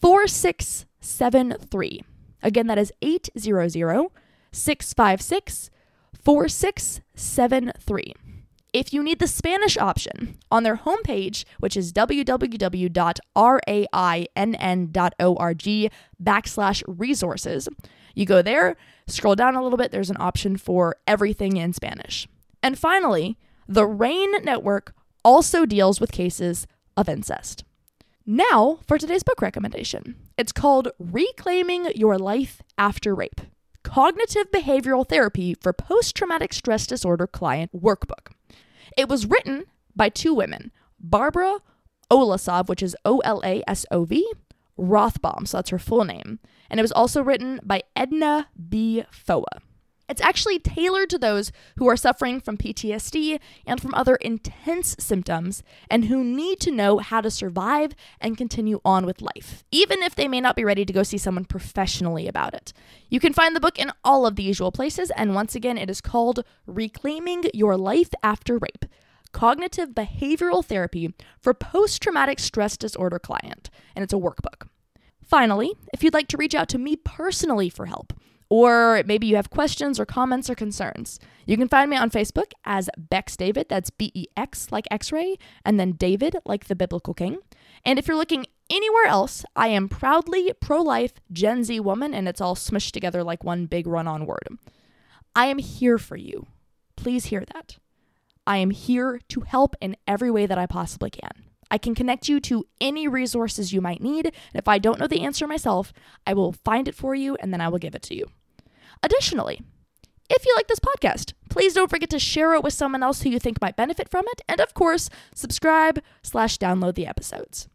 4673. 0.00 2.02
Again, 2.42 2.66
that 2.66 2.78
is 2.78 2.92
800 3.02 4.10
656 4.52 5.70
4673. 6.24 8.14
If 8.72 8.92
you 8.92 9.02
need 9.02 9.18
the 9.18 9.26
Spanish 9.26 9.76
option, 9.76 10.38
on 10.50 10.62
their 10.62 10.76
homepage, 10.76 11.44
which 11.58 11.76
is 11.76 11.92
www.rainn.org 11.92 12.92
backslash 16.22 16.82
resources, 16.86 17.68
you 18.14 18.26
go 18.26 18.42
there, 18.42 18.76
scroll 19.08 19.34
down 19.34 19.56
a 19.56 19.62
little 19.62 19.76
bit, 19.76 19.90
there's 19.90 20.10
an 20.10 20.16
option 20.20 20.56
for 20.56 20.96
everything 21.06 21.56
in 21.56 21.72
Spanish. 21.72 22.28
And 22.62 22.78
finally, 22.78 23.36
the 23.66 23.86
RAINN 23.86 24.44
network 24.44 24.94
also 25.24 25.66
deals 25.66 26.00
with 26.00 26.12
cases 26.12 26.66
of 26.96 27.08
incest. 27.08 27.64
Now, 28.26 28.78
for 28.86 28.98
today's 28.98 29.22
book 29.22 29.42
recommendation. 29.42 30.14
It's 30.40 30.52
called 30.52 30.88
Reclaiming 30.98 31.92
Your 31.94 32.16
Life 32.16 32.62
After 32.78 33.14
Rape 33.14 33.42
Cognitive 33.82 34.50
Behavioral 34.50 35.06
Therapy 35.06 35.52
for 35.52 35.74
Post 35.74 36.16
Traumatic 36.16 36.54
Stress 36.54 36.86
Disorder 36.86 37.26
Client 37.26 37.70
Workbook. 37.78 38.32
It 38.96 39.06
was 39.06 39.26
written 39.26 39.66
by 39.94 40.08
two 40.08 40.32
women, 40.32 40.72
Barbara 40.98 41.58
Olasov, 42.10 42.70
which 42.70 42.82
is 42.82 42.96
O 43.04 43.18
L 43.18 43.42
A 43.44 43.62
S 43.68 43.84
O 43.90 44.06
V, 44.06 44.32
Rothbaum, 44.78 45.46
so 45.46 45.58
that's 45.58 45.68
her 45.68 45.78
full 45.78 46.06
name. 46.06 46.38
And 46.70 46.80
it 46.80 46.84
was 46.84 46.92
also 46.92 47.22
written 47.22 47.60
by 47.62 47.82
Edna 47.94 48.48
B. 48.70 49.04
Foa. 49.10 49.44
It's 50.10 50.20
actually 50.20 50.58
tailored 50.58 51.08
to 51.10 51.18
those 51.18 51.52
who 51.76 51.88
are 51.88 51.96
suffering 51.96 52.40
from 52.40 52.58
PTSD 52.58 53.38
and 53.64 53.80
from 53.80 53.94
other 53.94 54.16
intense 54.16 54.96
symptoms 54.98 55.62
and 55.88 56.06
who 56.06 56.24
need 56.24 56.58
to 56.60 56.72
know 56.72 56.98
how 56.98 57.20
to 57.20 57.30
survive 57.30 57.94
and 58.20 58.36
continue 58.36 58.80
on 58.84 59.06
with 59.06 59.22
life, 59.22 59.62
even 59.70 60.02
if 60.02 60.16
they 60.16 60.26
may 60.26 60.40
not 60.40 60.56
be 60.56 60.64
ready 60.64 60.84
to 60.84 60.92
go 60.92 61.04
see 61.04 61.16
someone 61.16 61.44
professionally 61.44 62.26
about 62.26 62.54
it. 62.54 62.72
You 63.08 63.20
can 63.20 63.32
find 63.32 63.54
the 63.54 63.60
book 63.60 63.78
in 63.78 63.92
all 64.04 64.26
of 64.26 64.34
the 64.34 64.42
usual 64.42 64.72
places, 64.72 65.12
and 65.12 65.32
once 65.32 65.54
again, 65.54 65.78
it 65.78 65.88
is 65.88 66.00
called 66.00 66.44
Reclaiming 66.66 67.44
Your 67.54 67.76
Life 67.76 68.10
After 68.20 68.58
Rape 68.58 68.86
Cognitive 69.30 69.90
Behavioral 69.90 70.64
Therapy 70.64 71.14
for 71.38 71.54
Post 71.54 72.02
Traumatic 72.02 72.40
Stress 72.40 72.76
Disorder 72.76 73.20
Client, 73.20 73.70
and 73.94 74.02
it's 74.02 74.12
a 74.12 74.16
workbook. 74.16 74.66
Finally, 75.24 75.72
if 75.94 76.02
you'd 76.02 76.14
like 76.14 76.26
to 76.26 76.36
reach 76.36 76.56
out 76.56 76.68
to 76.68 76.78
me 76.78 76.96
personally 76.96 77.70
for 77.70 77.86
help, 77.86 78.12
or 78.50 79.02
maybe 79.06 79.28
you 79.28 79.36
have 79.36 79.48
questions 79.48 79.98
or 79.98 80.04
comments 80.04 80.50
or 80.50 80.56
concerns. 80.56 81.18
You 81.46 81.56
can 81.56 81.68
find 81.68 81.88
me 81.88 81.96
on 81.96 82.10
Facebook 82.10 82.52
as 82.64 82.90
Bex 82.98 83.36
David, 83.36 83.66
that's 83.68 83.90
B 83.90 84.10
E 84.12 84.26
X 84.36 84.70
like 84.70 84.86
X 84.90 85.12
ray, 85.12 85.38
and 85.64 85.80
then 85.80 85.92
David 85.92 86.36
like 86.44 86.66
the 86.66 86.76
biblical 86.76 87.14
king. 87.14 87.38
And 87.84 87.98
if 87.98 88.08
you're 88.08 88.16
looking 88.16 88.46
anywhere 88.68 89.06
else, 89.06 89.44
I 89.54 89.68
am 89.68 89.88
proudly 89.88 90.52
pro 90.60 90.82
life 90.82 91.14
Gen 91.32 91.64
Z 91.64 91.78
woman, 91.80 92.12
and 92.12 92.28
it's 92.28 92.40
all 92.40 92.56
smushed 92.56 92.90
together 92.90 93.22
like 93.22 93.44
one 93.44 93.66
big 93.66 93.86
run 93.86 94.08
on 94.08 94.26
word. 94.26 94.58
I 95.34 95.46
am 95.46 95.58
here 95.58 95.96
for 95.96 96.16
you. 96.16 96.46
Please 96.96 97.26
hear 97.26 97.44
that. 97.54 97.78
I 98.46 98.56
am 98.56 98.70
here 98.70 99.20
to 99.28 99.42
help 99.42 99.76
in 99.80 99.96
every 100.08 100.30
way 100.30 100.46
that 100.46 100.58
I 100.58 100.66
possibly 100.66 101.10
can. 101.10 101.44
I 101.70 101.78
can 101.78 101.94
connect 101.94 102.28
you 102.28 102.40
to 102.40 102.66
any 102.80 103.06
resources 103.06 103.72
you 103.72 103.80
might 103.80 104.02
need. 104.02 104.26
And 104.26 104.34
if 104.54 104.66
I 104.66 104.78
don't 104.78 104.98
know 104.98 105.06
the 105.06 105.22
answer 105.22 105.46
myself, 105.46 105.92
I 106.26 106.34
will 106.34 106.52
find 106.52 106.88
it 106.88 106.96
for 106.96 107.14
you 107.14 107.36
and 107.36 107.52
then 107.52 107.60
I 107.60 107.68
will 107.68 107.78
give 107.78 107.94
it 107.94 108.02
to 108.02 108.16
you. 108.16 108.26
Additionally, 109.02 109.62
if 110.28 110.46
you 110.46 110.54
like 110.56 110.68
this 110.68 110.78
podcast, 110.78 111.32
please 111.48 111.74
don't 111.74 111.90
forget 111.90 112.10
to 112.10 112.18
share 112.18 112.54
it 112.54 112.62
with 112.62 112.72
someone 112.72 113.02
else 113.02 113.22
who 113.22 113.30
you 113.30 113.38
think 113.38 113.60
might 113.60 113.76
benefit 113.76 114.08
from 114.08 114.24
it. 114.28 114.42
And 114.48 114.60
of 114.60 114.74
course, 114.74 115.10
subscribe 115.34 116.00
slash 116.22 116.56
download 116.58 116.94
the 116.94 117.06
episodes. 117.06 117.68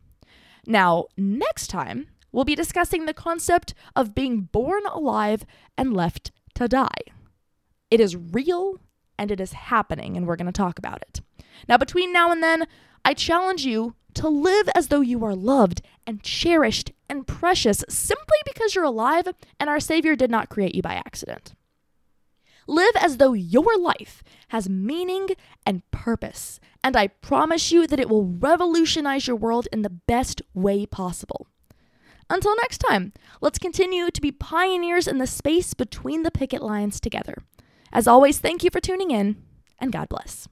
Now, 0.65 1.05
next 1.17 1.67
time, 1.67 2.07
we'll 2.31 2.45
be 2.45 2.55
discussing 2.55 3.05
the 3.05 3.13
concept 3.13 3.73
of 3.95 4.15
being 4.15 4.41
born 4.41 4.83
alive 4.85 5.45
and 5.77 5.93
left 5.93 6.31
to 6.55 6.67
die. 6.67 7.01
It 7.91 7.99
is 7.99 8.15
real 8.15 8.79
and 9.17 9.31
it 9.31 9.39
is 9.39 9.53
happening, 9.53 10.17
and 10.17 10.27
we're 10.27 10.35
going 10.35 10.45
to 10.45 10.51
talk 10.51 10.77
about 10.77 11.01
it. 11.01 11.21
Now, 11.69 11.77
between 11.77 12.11
now 12.11 12.31
and 12.31 12.43
then, 12.43 12.67
I 13.03 13.13
challenge 13.13 13.65
you 13.65 13.95
to 14.15 14.27
live 14.27 14.67
as 14.75 14.87
though 14.87 15.01
you 15.01 15.23
are 15.23 15.35
loved 15.35 15.81
and 16.07 16.23
cherished 16.23 16.91
and 17.09 17.27
precious 17.27 17.83
simply 17.89 18.37
because 18.45 18.75
you're 18.75 18.83
alive 18.83 19.27
and 19.59 19.69
our 19.69 19.79
Savior 19.79 20.15
did 20.15 20.31
not 20.31 20.49
create 20.49 20.75
you 20.75 20.81
by 20.81 20.93
accident. 20.93 21.53
Live 22.67 22.95
as 22.99 23.17
though 23.17 23.33
your 23.33 23.77
life 23.77 24.23
has 24.47 24.67
meaning 24.67 25.29
and 25.65 25.89
purpose, 25.91 26.59
and 26.83 26.95
I 26.95 27.07
promise 27.07 27.71
you 27.71 27.85
that 27.85 27.99
it 27.99 28.09
will 28.09 28.25
revolutionize 28.25 29.27
your 29.27 29.35
world 29.35 29.67
in 29.71 29.83
the 29.83 29.89
best 29.89 30.41
way 30.53 30.85
possible. 30.85 31.47
Until 32.27 32.55
next 32.55 32.79
time, 32.79 33.13
let's 33.39 33.59
continue 33.59 34.09
to 34.09 34.21
be 34.21 34.31
pioneers 34.31 35.07
in 35.07 35.19
the 35.19 35.27
space 35.27 35.75
between 35.75 36.23
the 36.23 36.31
picket 36.31 36.63
lines 36.63 36.99
together. 36.99 37.43
As 37.93 38.07
always, 38.07 38.39
thank 38.39 38.63
you 38.63 38.71
for 38.71 38.79
tuning 38.79 39.11
in, 39.11 39.37
and 39.79 39.91
God 39.91 40.09
bless. 40.09 40.47